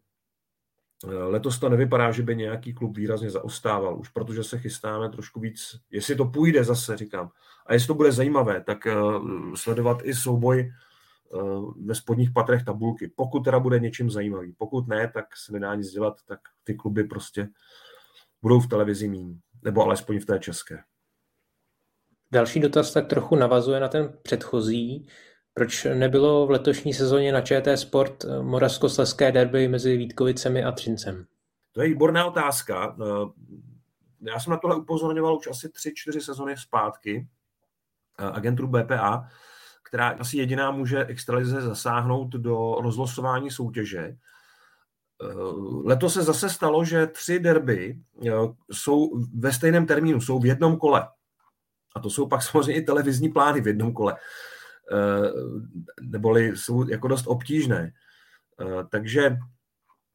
letos 1.06 1.58
to 1.58 1.68
nevypadá, 1.68 2.12
že 2.12 2.22
by 2.22 2.36
nějaký 2.36 2.74
klub 2.74 2.96
výrazně 2.96 3.30
zaostával, 3.30 3.98
už 3.98 4.08
protože 4.08 4.44
se 4.44 4.58
chystáme 4.58 5.08
trošku 5.08 5.40
víc, 5.40 5.80
jestli 5.90 6.16
to 6.16 6.24
půjde 6.24 6.64
zase, 6.64 6.96
říkám, 6.96 7.30
a 7.66 7.72
jestli 7.72 7.86
to 7.86 7.94
bude 7.94 8.12
zajímavé, 8.12 8.60
tak 8.60 8.86
uh, 8.86 9.54
sledovat 9.54 9.98
i 10.02 10.14
souboj 10.14 10.72
uh, 11.28 11.74
ve 11.86 11.94
spodních 11.94 12.30
patrech 12.30 12.64
tabulky. 12.64 13.12
Pokud 13.16 13.40
teda 13.40 13.58
bude 13.58 13.78
něčím 13.78 14.10
zajímavý. 14.10 14.52
Pokud 14.58 14.88
ne, 14.88 15.10
tak 15.14 15.36
se 15.36 15.52
nedá 15.52 15.74
nic 15.74 15.90
dělat, 15.90 16.14
tak 16.26 16.40
ty 16.64 16.74
kluby 16.74 17.04
prostě 17.04 17.48
budou 18.42 18.60
v 18.60 18.68
televizi 18.68 19.08
míň, 19.08 19.38
nebo 19.62 19.82
alespoň 19.82 20.20
v 20.20 20.26
té 20.26 20.38
české. 20.38 20.82
Další 22.32 22.60
dotaz 22.60 22.92
tak 22.92 23.06
trochu 23.06 23.36
navazuje 23.36 23.80
na 23.80 23.88
ten 23.88 24.18
předchozí. 24.22 25.08
Proč 25.58 25.86
nebylo 25.94 26.46
v 26.46 26.50
letošní 26.50 26.94
sezóně 26.94 27.32
na 27.32 27.40
ČT 27.40 27.78
Sport 27.78 28.24
moravskoslezské 28.42 29.32
derby 29.32 29.68
mezi 29.68 29.96
Vítkovicemi 29.96 30.64
a 30.64 30.72
Třincem? 30.72 31.26
To 31.72 31.82
je 31.82 31.88
výborná 31.88 32.26
otázka. 32.26 32.96
Eh, 33.00 33.06
já 34.30 34.40
jsem 34.40 34.50
na 34.50 34.56
tohle 34.56 34.76
upozorňoval 34.76 35.36
už 35.36 35.46
asi 35.46 35.68
tři, 35.68 35.92
čtyři 35.94 36.20
sezony 36.20 36.56
zpátky 36.56 37.28
eh, 38.18 38.24
agenturu 38.24 38.68
BPA, 38.68 39.28
která 39.82 40.08
asi 40.08 40.36
jediná 40.36 40.70
může 40.70 41.04
extralize 41.04 41.60
zasáhnout 41.60 42.28
do 42.28 42.76
rozlosování 42.80 43.50
soutěže. 43.50 44.00
Eh, 44.02 44.16
letos 45.84 46.14
se 46.14 46.22
zase 46.22 46.50
stalo, 46.50 46.84
že 46.84 47.06
tři 47.06 47.38
derby 47.38 47.98
eh, 48.26 48.30
jsou 48.72 49.10
ve 49.38 49.52
stejném 49.52 49.86
termínu, 49.86 50.20
jsou 50.20 50.38
v 50.38 50.46
jednom 50.46 50.76
kole. 50.76 51.08
A 51.94 52.00
to 52.00 52.10
jsou 52.10 52.28
pak 52.28 52.42
samozřejmě 52.42 52.74
i 52.74 52.84
televizní 52.84 53.28
plány 53.28 53.60
v 53.60 53.66
jednom 53.66 53.92
kole. 53.92 54.16
Eh, 54.92 55.30
neboli 56.02 56.56
jsou 56.56 56.88
jako 56.88 57.08
dost 57.08 57.26
obtížné. 57.26 57.92
Takže 58.90 59.36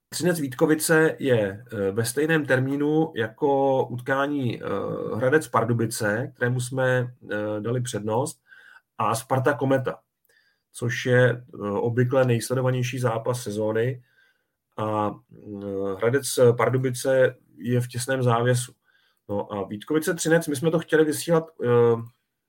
Třinec 0.10 0.39
Vítkovice 0.39 1.15
je 1.19 1.63
ve 1.91 2.05
stejném 2.05 2.45
termínu 2.45 3.13
jako 3.15 3.84
utkání 3.88 4.62
Hradec 5.15 5.47
Pardubice, 5.47 6.31
kterému 6.36 6.60
jsme 6.60 7.13
dali 7.60 7.81
přednost, 7.81 8.41
a 8.97 9.15
Sparta 9.15 9.53
Kometa, 9.53 9.99
což 10.73 11.05
je 11.05 11.43
obvykle 11.62 12.25
nejsledovanější 12.25 12.99
zápas 12.99 13.43
sezóny 13.43 14.03
a 14.77 15.12
eh, 15.12 15.95
Hradec 15.97 16.39
Pardubice 16.57 17.36
je 17.57 17.81
v 17.81 17.88
těsném 17.88 18.23
závěsu. 18.23 18.73
No 19.29 19.53
a 19.53 19.67
Vítkovice 19.67 20.13
Třinec, 20.13 20.47
my 20.47 20.55
jsme 20.55 20.71
to 20.71 20.79
chtěli 20.79 21.05
vysílat, 21.05 21.43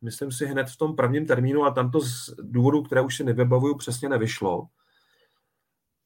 myslím 0.02 0.32
si, 0.32 0.46
hned 0.46 0.70
v 0.70 0.76
tom 0.76 0.96
prvním 0.96 1.26
termínu 1.26 1.64
a 1.64 1.70
tam 1.70 1.90
to 1.90 2.00
z 2.00 2.34
důvodu, 2.42 2.82
které 2.82 3.00
už 3.00 3.16
si 3.16 3.24
nevybavuju, 3.24 3.76
přesně 3.76 4.08
nevyšlo. 4.08 4.66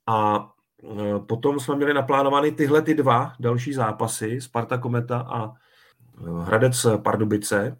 A 0.06 0.38
uh, 0.82 1.26
potom 1.26 1.60
jsme 1.60 1.76
měli 1.76 1.94
naplánovány 1.94 2.52
tyhle 2.52 2.82
ty 2.82 2.94
dva 2.94 3.32
další 3.40 3.72
zápasy, 3.72 4.40
Sparta 4.40 4.78
Kometa 4.78 5.20
a 5.20 5.52
Hradec 6.42 6.86
Pardubice. 7.02 7.78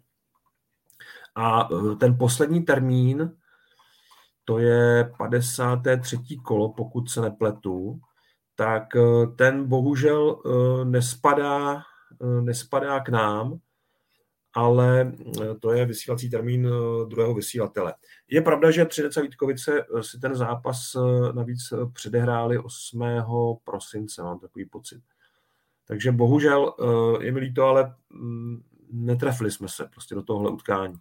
A 1.35 1.69
ten 1.99 2.17
poslední 2.17 2.63
termín, 2.63 3.37
to 4.45 4.59
je 4.59 5.11
53. 5.17 6.17
kolo, 6.43 6.73
pokud 6.73 7.09
se 7.09 7.21
nepletu, 7.21 7.99
tak 8.55 8.83
ten 9.35 9.67
bohužel 9.67 10.41
nespadá, 10.83 11.81
nespadá 12.41 12.99
k 12.99 13.09
nám, 13.09 13.59
ale 14.57 15.11
to 15.59 15.73
je 15.73 15.85
vysílací 15.85 16.29
termín 16.29 16.69
druhého 17.07 17.33
vysílatele. 17.33 17.93
Je 18.27 18.41
pravda, 18.41 18.71
že 18.71 18.85
Třinec 18.85 19.17
a 19.17 19.21
Vítkovice 19.21 19.85
si 20.01 20.19
ten 20.19 20.35
zápas 20.35 20.95
navíc 21.31 21.73
předehráli 21.93 22.57
8. 22.57 23.03
prosince, 23.63 24.23
mám 24.23 24.39
takový 24.39 24.65
pocit. 24.65 25.01
Takže 25.87 26.11
bohužel 26.11 26.73
je 27.21 27.31
mi 27.31 27.39
líto, 27.39 27.63
ale 27.63 27.95
mm, 28.09 28.61
netrefili 28.91 29.51
jsme 29.51 29.67
se 29.67 29.85
prostě 29.93 30.15
do 30.15 30.21
tohohle 30.23 30.51
utkání. 30.51 30.95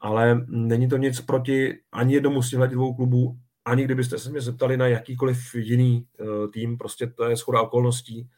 Ale 0.00 0.44
není 0.46 0.88
to 0.88 0.96
nic 0.96 1.20
proti 1.20 1.78
ani 1.92 2.14
jednomu 2.14 2.42
z 2.42 2.50
těchto 2.50 2.66
dvou 2.66 2.94
klubů, 2.94 3.38
ani 3.64 3.84
kdybyste 3.84 4.18
se 4.18 4.30
mě 4.30 4.40
zeptali 4.40 4.76
na 4.76 4.86
jakýkoliv 4.86 5.54
jiný 5.54 6.06
tým, 6.52 6.78
prostě 6.78 7.06
to 7.06 7.24
je 7.24 7.36
schoda 7.36 7.62
okolností. 7.62 8.28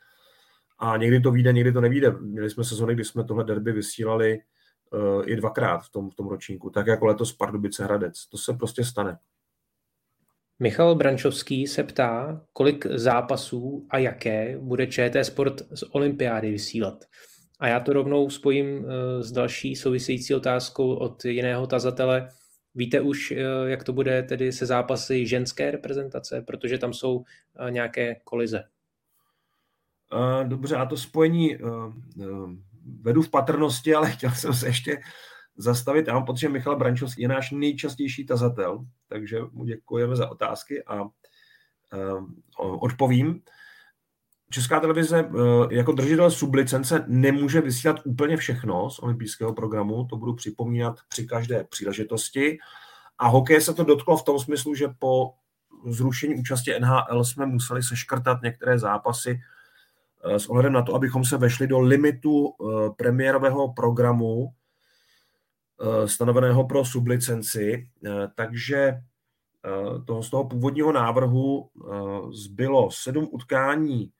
A 0.78 0.96
někdy 0.96 1.20
to 1.20 1.30
vyjde, 1.30 1.52
někdy 1.52 1.72
to 1.72 1.80
nevíde. 1.80 2.10
Měli 2.10 2.50
jsme 2.50 2.64
sezony, 2.64 2.94
kdy 2.94 3.04
jsme 3.04 3.24
tohle 3.24 3.44
derby 3.44 3.72
vysílali 3.72 4.38
uh, 4.92 5.22
i 5.26 5.36
dvakrát 5.36 5.78
v 5.78 5.90
tom, 5.90 6.10
v 6.10 6.14
tom 6.14 6.28
ročníku, 6.28 6.70
tak 6.70 6.86
jako 6.86 7.06
letos 7.06 7.32
Pardubice 7.32 7.84
Hradec. 7.84 8.26
To 8.26 8.38
se 8.38 8.52
prostě 8.52 8.84
stane. 8.84 9.18
Michal 10.58 10.94
Brančovský 10.94 11.66
se 11.66 11.82
ptá, 11.82 12.44
kolik 12.52 12.86
zápasů 12.86 13.86
a 13.90 13.98
jaké 13.98 14.58
bude 14.58 14.86
ČT 14.86 15.24
Sport 15.24 15.62
z 15.74 15.82
olympiády 15.82 16.50
vysílat. 16.50 17.04
A 17.60 17.68
já 17.68 17.80
to 17.80 17.92
rovnou 17.92 18.30
spojím 18.30 18.86
eh, 18.86 19.22
s 19.22 19.32
další 19.32 19.76
související 19.76 20.34
otázkou 20.34 20.94
od 20.94 21.24
jiného 21.24 21.66
tazatele. 21.66 22.28
Víte 22.74 23.00
už, 23.00 23.34
jak 23.66 23.84
to 23.84 23.92
bude 23.92 24.22
tedy 24.22 24.52
se 24.52 24.66
zápasy 24.66 25.26
ženské 25.26 25.70
reprezentace, 25.70 26.42
protože 26.46 26.78
tam 26.78 26.92
jsou 26.92 27.24
nějaké 27.70 28.14
kolize? 28.24 28.64
Dobře, 30.44 30.76
a 30.76 30.86
to 30.86 30.96
spojení 30.96 31.58
vedu 33.00 33.22
v 33.22 33.30
patrnosti, 33.30 33.94
ale 33.94 34.10
chtěl 34.16 34.30
jsem 34.30 34.54
se 34.54 34.66
ještě 34.66 35.00
zastavit. 35.56 36.06
Já 36.06 36.14
mám 36.14 36.24
pocit, 36.24 36.40
že 36.40 36.48
Michal 36.48 36.76
Brančovský 36.76 37.22
je 37.22 37.28
náš 37.28 37.50
nejčastější 37.50 38.26
tazatel, 38.26 38.84
takže 39.08 39.38
mu 39.52 39.64
děkujeme 39.64 40.16
za 40.16 40.30
otázky 40.30 40.84
a 40.84 41.04
odpovím. 42.56 43.42
Česká 44.50 44.80
televize 44.80 45.18
eh, 45.18 45.74
jako 45.74 45.92
držitel 45.92 46.30
sublicence 46.30 47.04
nemůže 47.06 47.60
vysílat 47.60 48.00
úplně 48.04 48.36
všechno 48.36 48.90
z 48.90 48.98
olympijského 48.98 49.54
programu, 49.54 50.04
to 50.04 50.16
budu 50.16 50.34
připomínat 50.34 50.98
při 51.08 51.26
každé 51.26 51.64
příležitosti. 51.64 52.58
A 53.18 53.28
hokej 53.28 53.60
se 53.60 53.74
to 53.74 53.84
dotklo 53.84 54.16
v 54.16 54.24
tom 54.24 54.38
smyslu, 54.38 54.74
že 54.74 54.88
po 54.98 55.32
zrušení 55.86 56.34
účasti 56.34 56.72
NHL 56.80 57.24
jsme 57.24 57.46
museli 57.46 57.82
seškrtat 57.82 58.42
některé 58.42 58.78
zápasy 58.78 59.30
eh, 59.30 59.57
s 60.24 60.46
ohledem 60.46 60.72
na 60.72 60.82
to, 60.82 60.94
abychom 60.94 61.24
se 61.24 61.36
vešli 61.36 61.66
do 61.66 61.80
limitu 61.80 62.48
eh, 62.48 62.90
premiérového 62.96 63.72
programu 63.72 64.52
stanoveného 66.06 66.66
pro 66.66 66.84
sublicenci. 66.84 67.88
Takže 68.34 69.00
toho, 70.04 70.22
z 70.22 70.30
toho 70.30 70.44
původního 70.44 70.92
návrhu 70.92 71.70
zbylo 72.32 72.90
sedm 72.90 73.28
utkání 73.30 74.12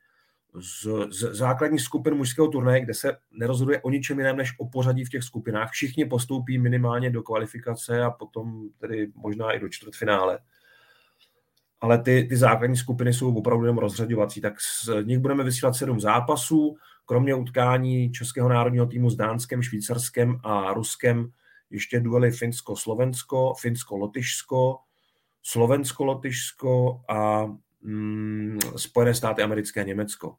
z, 0.55 0.87
z 1.11 1.35
základní 1.35 1.79
skupin 1.79 2.15
mužského 2.15 2.49
turnaje, 2.49 2.81
kde 2.81 2.95
se 2.95 3.17
nerozhoduje 3.31 3.81
o 3.81 3.91
ničem 3.91 4.19
jiném 4.19 4.37
než 4.37 4.55
o 4.59 4.69
pořadí 4.69 5.05
v 5.05 5.09
těch 5.09 5.23
skupinách. 5.23 5.71
Všichni 5.71 6.05
postoupí 6.05 6.59
minimálně 6.59 7.11
do 7.11 7.23
kvalifikace 7.23 8.03
a 8.03 8.11
potom 8.11 8.69
tedy 8.79 9.13
možná 9.15 9.53
i 9.53 9.61
do 9.61 9.69
čtvrtfinále. 9.69 10.39
Ale 11.81 11.99
ty, 11.99 12.27
ty 12.29 12.37
základní 12.37 12.77
skupiny 12.77 13.13
jsou 13.13 13.35
opravdu 13.35 13.65
jenom 13.65 13.79
rozřaďovací. 13.79 14.41
Tak 14.41 14.55
z 14.61 15.05
nich 15.05 15.19
budeme 15.19 15.45
vysílat 15.45 15.77
sedm 15.77 16.01
zápasů, 16.01 16.77
kromě 17.07 17.35
utkání 17.35 18.13
Českého 18.13 18.49
národního 18.49 18.87
týmu 18.87 19.11
s 19.11 19.17
Dánskem, 19.17 19.63
Švýcarskem 19.63 20.41
a 20.43 20.73
Ruskem 20.73 21.33
ještě 21.71 22.01
duely 22.01 22.31
Finsko-Slovensko, 22.31 23.55
Finsko-Lotyšsko, 23.55 24.79
Slovensko-Lotyšsko 25.43 27.01
a 27.09 27.47
mm, 27.83 28.59
Spojené 28.77 29.15
státy 29.15 29.43
americké 29.43 29.81
a 29.81 29.85
Německo. 29.85 30.37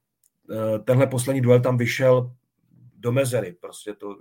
E, 0.51 0.79
tenhle 0.79 1.07
poslední 1.07 1.41
duel 1.41 1.59
tam 1.61 1.77
vyšel 1.77 2.35
do 2.95 3.11
mezery, 3.11 3.55
prostě 3.61 3.93
to 3.93 4.17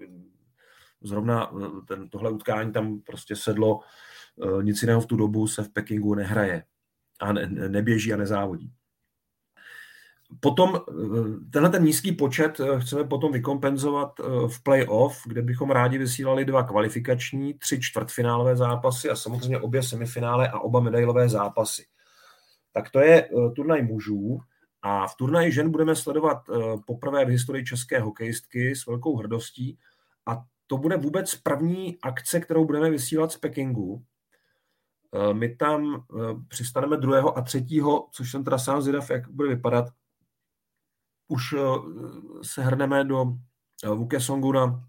zrovna 1.01 1.51
e, 1.53 1.87
ten, 1.87 2.09
tohle 2.09 2.31
utkání 2.31 2.73
tam 2.73 3.01
prostě 3.01 3.37
sedlo, 3.37 3.81
e, 3.81 4.63
nic 4.63 4.83
jiného 4.83 5.01
v 5.01 5.07
tu 5.07 5.17
dobu 5.17 5.47
se 5.47 5.63
v 5.63 5.69
Pekingu 5.69 6.15
nehraje 6.15 6.65
a 7.19 7.33
ne, 7.33 7.47
neběží 7.47 8.13
a 8.13 8.17
nezávodí. 8.17 8.73
Potom 10.41 10.81
tenhle 11.53 11.71
ten 11.71 11.85
nízký 11.85 12.13
počet 12.13 12.61
chceme 12.79 13.05
potom 13.05 13.33
vykompenzovat 13.33 14.19
v 14.49 14.63
playoff, 14.63 15.23
kde 15.27 15.43
bychom 15.43 15.71
rádi 15.71 15.99
vysílali 15.99 16.45
dva 16.45 16.63
kvalifikační, 16.63 17.55
tři 17.55 17.81
čtvrtfinálové 17.81 18.57
zápasy 18.57 19.11
a 19.11 19.17
samozřejmě 19.17 19.59
obě 19.59 19.83
semifinále 19.83 20.49
a 20.49 20.59
oba 20.59 20.81
medailové 20.81 21.29
zápasy 21.29 21.85
tak 22.79 22.91
to 22.91 23.01
je 23.01 23.25
eh, 23.25 23.51
turnaj 23.51 23.83
mužů. 23.83 24.41
A 24.83 25.07
v 25.07 25.17
turnaji 25.17 25.53
žen 25.53 25.71
budeme 25.71 25.97
sledovat 25.97 26.39
eh, 26.49 26.77
poprvé 26.87 27.25
v 27.25 27.29
historii 27.29 27.65
české 27.65 28.01
hokejistky 28.01 28.77
s 28.77 28.87
velkou 28.87 29.17
hrdostí. 29.17 29.79
A 30.27 30.45
to 30.67 30.79
bude 30.79 30.97
vůbec 30.97 31.35
první 31.35 31.99
akce, 32.03 32.41
kterou 32.41 32.65
budeme 32.65 32.91
vysílat 32.91 33.33
z 33.33 33.37
Pekingu. 33.37 34.03
Eh, 35.15 35.35
my 35.35 35.57
tam 35.57 36.07
přistaneme 36.49 36.97
druhého 36.97 37.39
a 37.39 37.43
třetího, 37.43 38.09
což 38.13 38.31
jsem 38.31 38.45
teda 38.45 38.59
sám 38.59 38.83
zvědav, 38.83 39.11
jak 39.11 39.29
bude 39.29 39.49
vypadat. 39.49 39.85
Už 41.29 41.55
se 42.43 42.63
hrneme 42.63 43.05
do 43.05 43.27
Vukesongu 43.95 44.53
na 44.53 44.89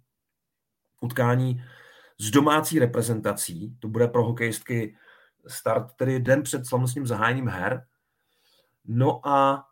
utkání 1.02 1.64
s 2.18 2.32
domácí 2.32 2.80
reprezentací. 2.80 3.78
To 3.80 3.88
bude 3.88 4.08
pro 4.08 4.26
hokejistky 4.26 4.98
start 5.48 5.94
tedy 5.94 6.20
den 6.20 6.44
před 6.44 6.66
slavnostním 6.66 7.08
zahájením 7.08 7.48
her. 7.48 7.86
No 8.86 9.28
a 9.28 9.70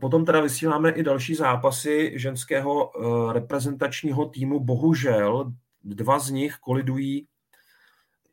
Potom 0.00 0.24
teda 0.24 0.40
vysíláme 0.40 0.90
i 0.90 1.02
další 1.02 1.34
zápasy 1.34 2.12
ženského 2.16 2.92
reprezentačního 3.32 4.26
týmu. 4.26 4.60
Bohužel 4.60 5.52
dva 5.82 6.18
z 6.18 6.30
nich 6.30 6.56
kolidují 6.56 7.28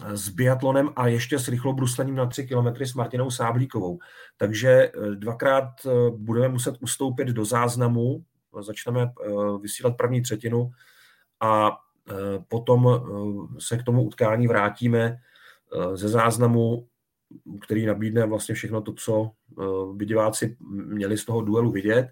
s 0.06 0.30
biatlonem 0.30 0.90
a 0.96 1.08
ještě 1.08 1.40
s 1.40 1.48
rychlobruslením 1.48 2.16
na 2.16 2.26
3 2.26 2.48
km 2.48 2.86
s 2.86 2.94
Martinou 2.94 3.32
Sáblíkovou. 3.32 4.00
Takže 4.38 4.92
dvakrát 5.16 5.70
budeme 6.10 6.48
muset 6.48 6.76
ustoupit 6.80 7.28
do 7.28 7.46
záznamu, 7.46 8.24
začneme 8.62 9.12
vysílat 9.62 9.98
první 9.98 10.22
třetinu 10.22 10.72
a 11.40 11.78
potom 12.48 13.02
se 13.60 13.78
k 13.78 13.84
tomu 13.84 14.04
utkání 14.04 14.48
vrátíme 14.48 15.18
Eh, 15.76 15.98
ze 15.98 16.10
záznamu, 16.10 16.88
který 17.62 17.86
nabídne 17.86 18.26
vlastně 18.26 18.56
všechno 18.56 18.82
to, 18.82 18.94
co 18.94 19.32
eh, 19.60 19.64
by 19.94 20.06
diváci 20.06 20.58
měli 20.70 21.18
z 21.18 21.26
toho 21.26 21.42
duelu 21.42 21.72
vidět. 21.72 22.10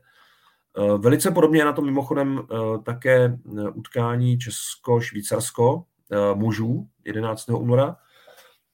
Eh, 0.77 0.97
velice 0.97 1.31
podobně 1.31 1.59
je 1.59 1.65
na 1.65 1.73
to 1.73 1.81
mimochodem 1.81 2.47
také 2.83 3.37
utkání 3.73 4.37
Česko-Švýcarsko 4.37 5.83
mužů 6.33 6.87
11. 7.05 7.49
února. 7.49 7.97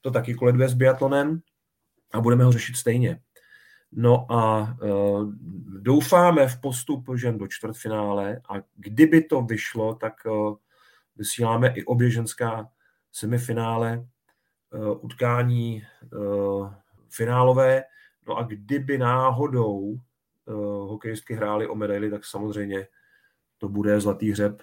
To 0.01 0.11
taky 0.11 0.33
koleduje 0.33 0.69
s 0.69 0.73
biatlonem 0.73 1.41
a 2.13 2.21
budeme 2.21 2.43
ho 2.43 2.51
řešit 2.51 2.75
stejně. 2.75 3.19
No 3.91 4.31
a 4.31 4.75
doufáme 5.79 6.47
v 6.47 6.61
postup 6.61 7.05
žen 7.15 7.37
do 7.37 7.47
čtvrtfinále 7.47 8.41
a 8.49 8.53
kdyby 8.75 9.23
to 9.23 9.41
vyšlo, 9.41 9.95
tak 9.95 10.13
vysíláme 11.15 11.73
i 11.75 11.83
obě 11.83 12.09
ženská 12.09 12.69
semifinále 13.11 14.05
uh, 14.73 15.05
utkání 15.05 15.83
uh, 16.13 16.73
finálové. 17.09 17.83
No 18.27 18.37
a 18.37 18.43
kdyby 18.43 18.97
náhodou 18.97 19.77
uh, 19.79 19.99
hokejistky 20.89 21.33
hráli 21.33 21.67
o 21.67 21.75
medaily, 21.75 22.09
tak 22.09 22.25
samozřejmě 22.25 22.87
to 23.57 23.69
bude 23.69 23.99
zlatý 23.99 24.31
hřeb 24.31 24.61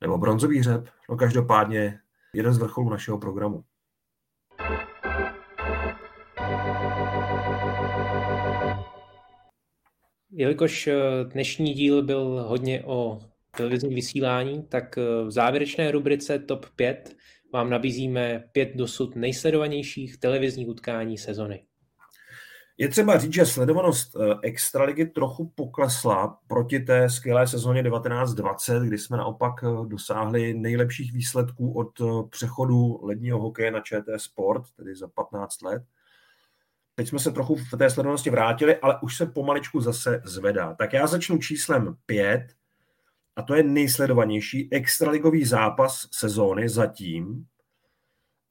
nebo 0.00 0.18
bronzový 0.18 0.58
hřeb. 0.58 0.88
No 1.10 1.16
každopádně 1.16 1.98
jeden 2.34 2.52
z 2.52 2.58
vrcholů 2.58 2.90
našeho 2.90 3.18
programu. 3.18 3.64
Jelikož 10.30 10.88
dnešní 11.32 11.74
díl 11.74 12.02
byl 12.02 12.44
hodně 12.48 12.82
o 12.84 13.20
televizní 13.56 13.94
vysílání, 13.94 14.62
tak 14.62 14.96
v 14.96 15.30
závěrečné 15.30 15.90
rubrice 15.90 16.38
TOP 16.38 16.66
5 16.76 17.16
vám 17.52 17.70
nabízíme 17.70 18.44
pět 18.52 18.70
dosud 18.74 19.16
nejsledovanějších 19.16 20.16
televizních 20.16 20.68
utkání 20.68 21.18
sezony. 21.18 21.64
Je 22.78 22.88
třeba 22.88 23.18
říct, 23.18 23.32
že 23.32 23.46
sledovanost 23.46 24.16
eh, 24.16 24.34
Extraligy 24.42 25.06
trochu 25.06 25.52
poklesla 25.54 26.38
proti 26.46 26.80
té 26.80 27.10
skvělé 27.10 27.46
sezóně 27.46 27.82
1920, 27.82 28.82
kdy 28.82 28.98
jsme 28.98 29.16
naopak 29.16 29.54
eh, 29.64 29.86
dosáhli 29.86 30.54
nejlepších 30.54 31.12
výsledků 31.12 31.72
od 31.72 32.00
eh, 32.00 32.04
přechodu 32.30 33.00
ledního 33.02 33.40
hokeje 33.40 33.70
na 33.70 33.80
ČT 33.80 34.20
Sport, 34.20 34.62
tedy 34.76 34.96
za 34.96 35.08
15 35.08 35.62
let. 35.62 35.82
Teď 36.94 37.08
jsme 37.08 37.18
se 37.18 37.32
trochu 37.32 37.56
v 37.56 37.70
té 37.78 37.90
sledovanosti 37.90 38.30
vrátili, 38.30 38.76
ale 38.76 38.98
už 39.02 39.16
se 39.16 39.26
pomaličku 39.26 39.80
zase 39.80 40.22
zvedá. 40.24 40.74
Tak 40.74 40.92
já 40.92 41.06
začnu 41.06 41.38
číslem 41.38 41.96
5 42.06 42.46
a 43.36 43.42
to 43.42 43.54
je 43.54 43.62
nejsledovanější 43.62 44.68
extraligový 44.72 45.44
zápas 45.44 46.08
sezóny 46.12 46.68
zatím. 46.68 47.46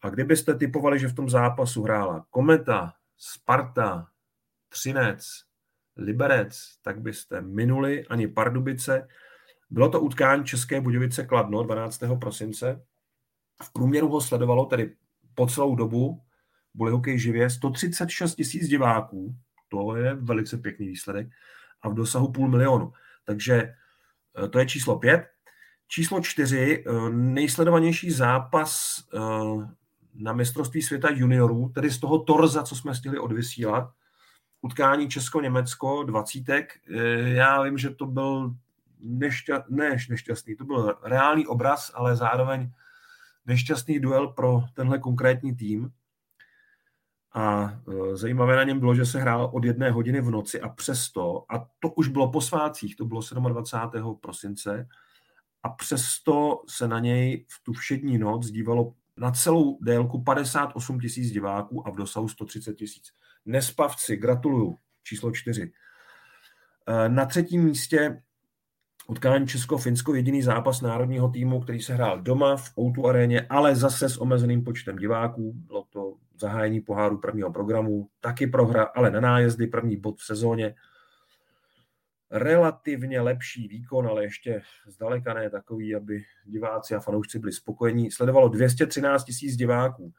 A 0.01 0.09
kdybyste 0.09 0.55
typovali, 0.55 0.99
že 0.99 1.07
v 1.07 1.15
tom 1.15 1.29
zápasu 1.29 1.83
hrála 1.83 2.25
Kometa, 2.29 2.93
Sparta, 3.17 4.07
Třinec, 4.75 5.27
Liberec, 5.97 6.57
tak 6.81 7.01
byste 7.01 7.41
minuli 7.41 8.05
ani 8.07 8.27
Pardubice. 8.27 9.07
Bylo 9.69 9.89
to 9.89 10.01
utkání 10.01 10.45
České 10.45 10.81
Budějovice 10.81 11.25
Kladno 11.25 11.63
12. 11.63 12.03
prosince. 12.19 12.81
V 13.63 13.73
průměru 13.73 14.09
ho 14.09 14.21
sledovalo 14.21 14.65
tedy 14.65 14.95
po 15.35 15.47
celou 15.47 15.75
dobu 15.75 16.21
byli 16.73 16.91
hokej 16.91 17.19
živě 17.19 17.49
136 17.49 18.35
tisíc 18.35 18.67
diváků, 18.67 19.35
to 19.69 19.95
je 19.95 20.13
velice 20.13 20.57
pěkný 20.57 20.87
výsledek, 20.87 21.27
a 21.81 21.89
v 21.89 21.93
dosahu 21.93 22.31
půl 22.31 22.49
milionu. 22.49 22.93
Takže 23.25 23.73
Eh, 24.43 24.47
to 24.47 24.59
je 24.59 24.65
číslo 24.65 24.99
pět. 24.99 25.27
Číslo 25.87 26.21
čtyři, 26.21 26.83
eh, 26.87 27.09
nejsledovanější 27.09 28.11
zápas 28.11 29.03
eh, 29.13 29.19
na 30.13 30.33
mistrovství 30.33 30.81
světa 30.81 31.07
juniorů, 31.11 31.71
tedy 31.75 31.91
z 31.91 31.99
toho 31.99 32.19
torza, 32.19 32.63
co 32.63 32.75
jsme 32.75 32.95
stihli 32.95 33.19
odvysílat, 33.19 33.89
utkání 34.61 35.09
Česko-Německo, 35.09 36.03
dvacítek. 36.03 36.73
Já 37.25 37.61
vím, 37.61 37.77
že 37.77 37.89
to 37.89 38.05
byl 38.05 38.55
nešťa, 38.99 39.63
ne, 39.69 39.97
nešťastný, 40.09 40.55
to 40.55 40.65
byl 40.65 40.97
reálný 41.03 41.47
obraz, 41.47 41.91
ale 41.95 42.15
zároveň 42.15 42.71
nešťastný 43.45 43.99
duel 43.99 44.27
pro 44.27 44.63
tenhle 44.73 44.99
konkrétní 44.99 45.55
tým. 45.55 45.91
A 47.33 47.73
e, 48.13 48.17
zajímavé 48.17 48.55
na 48.55 48.63
něm 48.63 48.79
bylo, 48.79 48.95
že 48.95 49.05
se 49.05 49.19
hrál 49.19 49.49
od 49.53 49.65
jedné 49.65 49.91
hodiny 49.91 50.21
v 50.21 50.29
noci 50.29 50.61
a 50.61 50.69
přesto, 50.69 51.45
a 51.49 51.67
to 51.79 51.89
už 51.89 52.07
bylo 52.07 52.31
po 52.31 52.41
svácích, 52.41 52.95
to 52.95 53.05
bylo 53.05 53.21
27. 53.49 54.17
prosince, 54.21 54.87
a 55.63 55.69
přesto 55.69 56.61
se 56.67 56.87
na 56.87 56.99
něj 56.99 57.45
v 57.49 57.63
tu 57.63 57.73
všední 57.73 58.17
noc 58.17 58.47
dívalo 58.47 58.93
na 59.17 59.31
celou 59.31 59.77
délku 59.81 60.23
58 60.23 60.99
tisíc 60.99 61.31
diváků 61.31 61.87
a 61.87 61.91
v 61.91 61.95
dosahu 61.95 62.27
130 62.27 62.73
tisíc. 62.73 63.11
Nespavci, 63.45 64.17
gratuluju, 64.17 64.77
číslo 65.03 65.31
čtyři. 65.31 65.71
E, 66.87 67.09
na 67.09 67.25
třetím 67.25 67.63
místě 67.63 68.21
utkání 69.07 69.47
Česko-Finsko, 69.47 70.15
jediný 70.15 70.41
zápas 70.41 70.81
národního 70.81 71.29
týmu, 71.29 71.61
který 71.61 71.81
se 71.81 71.93
hrál 71.93 72.21
doma 72.21 72.57
v 72.57 72.77
Outu 72.79 73.07
aréně, 73.07 73.41
ale 73.49 73.75
zase 73.75 74.09
s 74.09 74.17
omezeným 74.17 74.63
počtem 74.63 74.97
diváků. 74.97 75.53
Bylo 75.55 75.83
to 75.89 76.13
zahájení 76.39 76.81
poháru 76.81 77.17
prvního 77.17 77.51
programu, 77.51 78.09
taky 78.19 78.47
prohra, 78.47 78.83
ale 78.83 79.11
na 79.11 79.19
nájezdy, 79.19 79.67
první 79.67 79.97
bod 79.97 80.19
v 80.19 80.25
sezóně. 80.25 80.75
Relativně 82.31 83.21
lepší 83.21 83.67
výkon, 83.67 84.07
ale 84.07 84.23
ještě 84.23 84.61
zdaleka 84.87 85.33
ne 85.33 85.49
takový, 85.49 85.95
aby 85.95 86.23
diváci 86.45 86.95
a 86.95 86.99
fanoušci 86.99 87.39
byli 87.39 87.51
spokojení. 87.51 88.11
Sledovalo 88.11 88.49
213 88.49 89.23
tisíc 89.23 89.55
diváků 89.55 90.13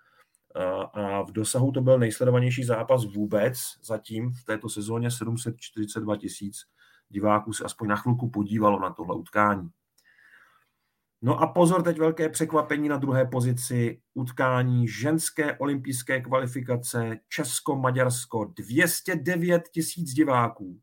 a 0.93 1.23
v 1.23 1.33
dosahu 1.33 1.73
to 1.73 1.81
byl 1.81 1.99
nejsledovanější 1.99 2.65
zápas 2.65 3.05
vůbec 3.05 3.59
zatím 3.83 4.33
v 4.33 4.45
této 4.45 4.69
sezóně 4.69 5.11
742 5.11 6.17
tisíc 6.17 6.57
diváků 7.09 7.53
se 7.53 7.65
aspoň 7.65 7.89
na 7.89 7.97
chvilku 7.97 8.31
podívalo 8.31 8.81
na 8.81 8.91
tohle 8.91 9.17
utkání. 9.17 9.69
No 11.23 11.41
a 11.41 11.47
pozor, 11.47 11.83
teď 11.83 11.99
velké 11.99 12.29
překvapení 12.29 12.89
na 12.89 12.97
druhé 12.97 13.25
pozici 13.25 14.01
utkání 14.15 14.89
ženské 14.89 15.59
olympijské 15.59 16.21
kvalifikace 16.21 17.19
Česko-Maďarsko 17.29 18.45
209 18.45 19.63
tisíc 19.69 20.13
diváků 20.13 20.81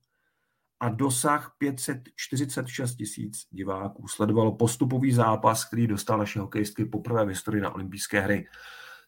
a 0.80 0.90
dosah 0.90 1.56
546 1.58 2.96
tisíc 2.96 3.48
diváků. 3.52 4.08
Sledovalo 4.08 4.56
postupový 4.56 5.12
zápas, 5.12 5.66
který 5.66 5.88
dostal 5.88 6.18
naše 6.18 6.40
hokejistky 6.40 6.86
poprvé 6.86 7.26
v 7.26 7.30
historii 7.30 7.62
na 7.62 7.76
olympijské 7.76 8.20
hry. 8.20 8.48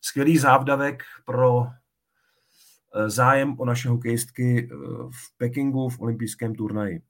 Skvělý 0.05 0.37
závdavek 0.37 1.03
pro 1.25 1.63
eh, 1.65 3.09
zájem 3.09 3.59
o 3.59 3.65
naše 3.65 3.89
hokejistky 3.89 4.69
eh, 4.71 4.75
v 5.09 5.37
Pekingu 5.37 5.89
v 5.89 6.01
olympijském 6.01 6.55
turnaji. 6.55 7.01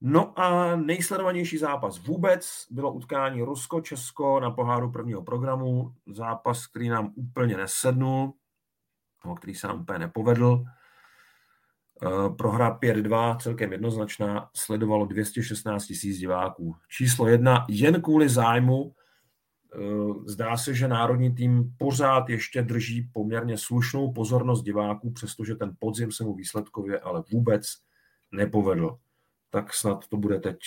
No 0.00 0.38
a 0.38 0.76
nejsledovanější 0.76 1.58
zápas 1.58 1.98
vůbec 2.06 2.66
bylo 2.70 2.92
utkání 2.92 3.42
Rusko-Česko 3.42 4.40
na 4.40 4.50
poháru 4.50 4.92
prvního 4.92 5.22
programu. 5.22 5.94
Zápas, 6.06 6.66
který 6.66 6.88
nám 6.88 7.12
úplně 7.14 7.56
nesednul, 7.56 8.32
no, 9.24 9.34
který 9.34 9.54
se 9.54 9.66
nám 9.66 9.80
úplně 9.80 9.98
nepovedl. 9.98 10.64
Eh, 12.02 12.30
prohra 12.38 12.78
5-2, 12.78 13.36
celkem 13.36 13.72
jednoznačná, 13.72 14.50
sledovalo 14.56 15.06
216 15.06 15.86
tisíc 15.86 16.18
diváků. 16.18 16.76
Číslo 16.88 17.28
jedna, 17.28 17.66
jen 17.68 18.02
kvůli 18.02 18.28
zájmu. 18.28 18.94
Eh, 19.74 19.78
zdá 20.24 20.56
se, 20.56 20.74
že 20.74 20.88
národní 20.88 21.34
tým 21.34 21.74
pořád 21.78 22.28
ještě 22.28 22.62
drží 22.62 23.08
poměrně 23.12 23.58
slušnou 23.58 24.12
pozornost 24.12 24.62
diváků, 24.62 25.10
přestože 25.10 25.54
ten 25.54 25.72
podzim 25.78 26.12
se 26.12 26.24
mu 26.24 26.34
výsledkově 26.34 27.00
ale 27.00 27.22
vůbec 27.32 27.66
nepovedl 28.32 28.98
tak 29.56 29.74
snad 29.74 30.08
to 30.08 30.16
bude 30.16 30.38
teď 30.38 30.58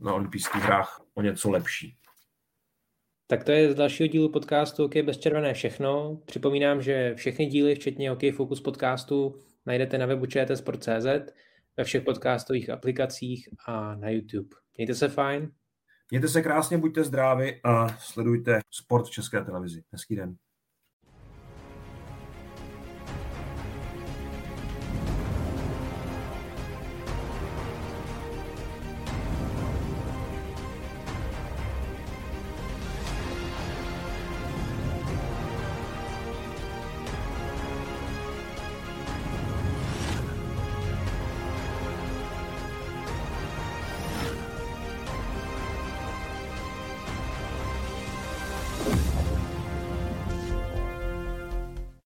na 0.00 0.14
olympijských 0.14 0.62
hrách 0.62 1.00
o 1.14 1.22
něco 1.22 1.50
lepší. 1.50 1.96
Tak 3.26 3.44
to 3.44 3.52
je 3.52 3.72
z 3.72 3.74
dalšího 3.74 4.06
dílu 4.06 4.28
podcastu 4.28 4.84
OK 4.84 4.96
bez 4.96 5.18
červené 5.18 5.54
všechno. 5.54 6.20
Připomínám, 6.26 6.82
že 6.82 7.14
všechny 7.14 7.46
díly, 7.46 7.74
včetně 7.74 8.12
OK 8.12 8.20
Focus 8.36 8.60
podcastu, 8.60 9.40
najdete 9.66 9.98
na 9.98 10.06
webu 10.06 10.26
čtsport.cz, 10.26 11.32
ve 11.76 11.84
všech 11.84 12.02
podcastových 12.02 12.70
aplikacích 12.70 13.48
a 13.66 13.94
na 13.94 14.10
YouTube. 14.10 14.56
Mějte 14.76 14.94
se 14.94 15.08
fajn. 15.08 15.50
Mějte 16.10 16.28
se 16.28 16.42
krásně, 16.42 16.78
buďte 16.78 17.04
zdraví 17.04 17.60
a 17.64 17.88
sledujte 17.98 18.60
sport 18.70 19.06
v 19.06 19.10
České 19.10 19.44
televizi. 19.44 19.82
Hezký 19.92 20.16
den. 20.16 20.36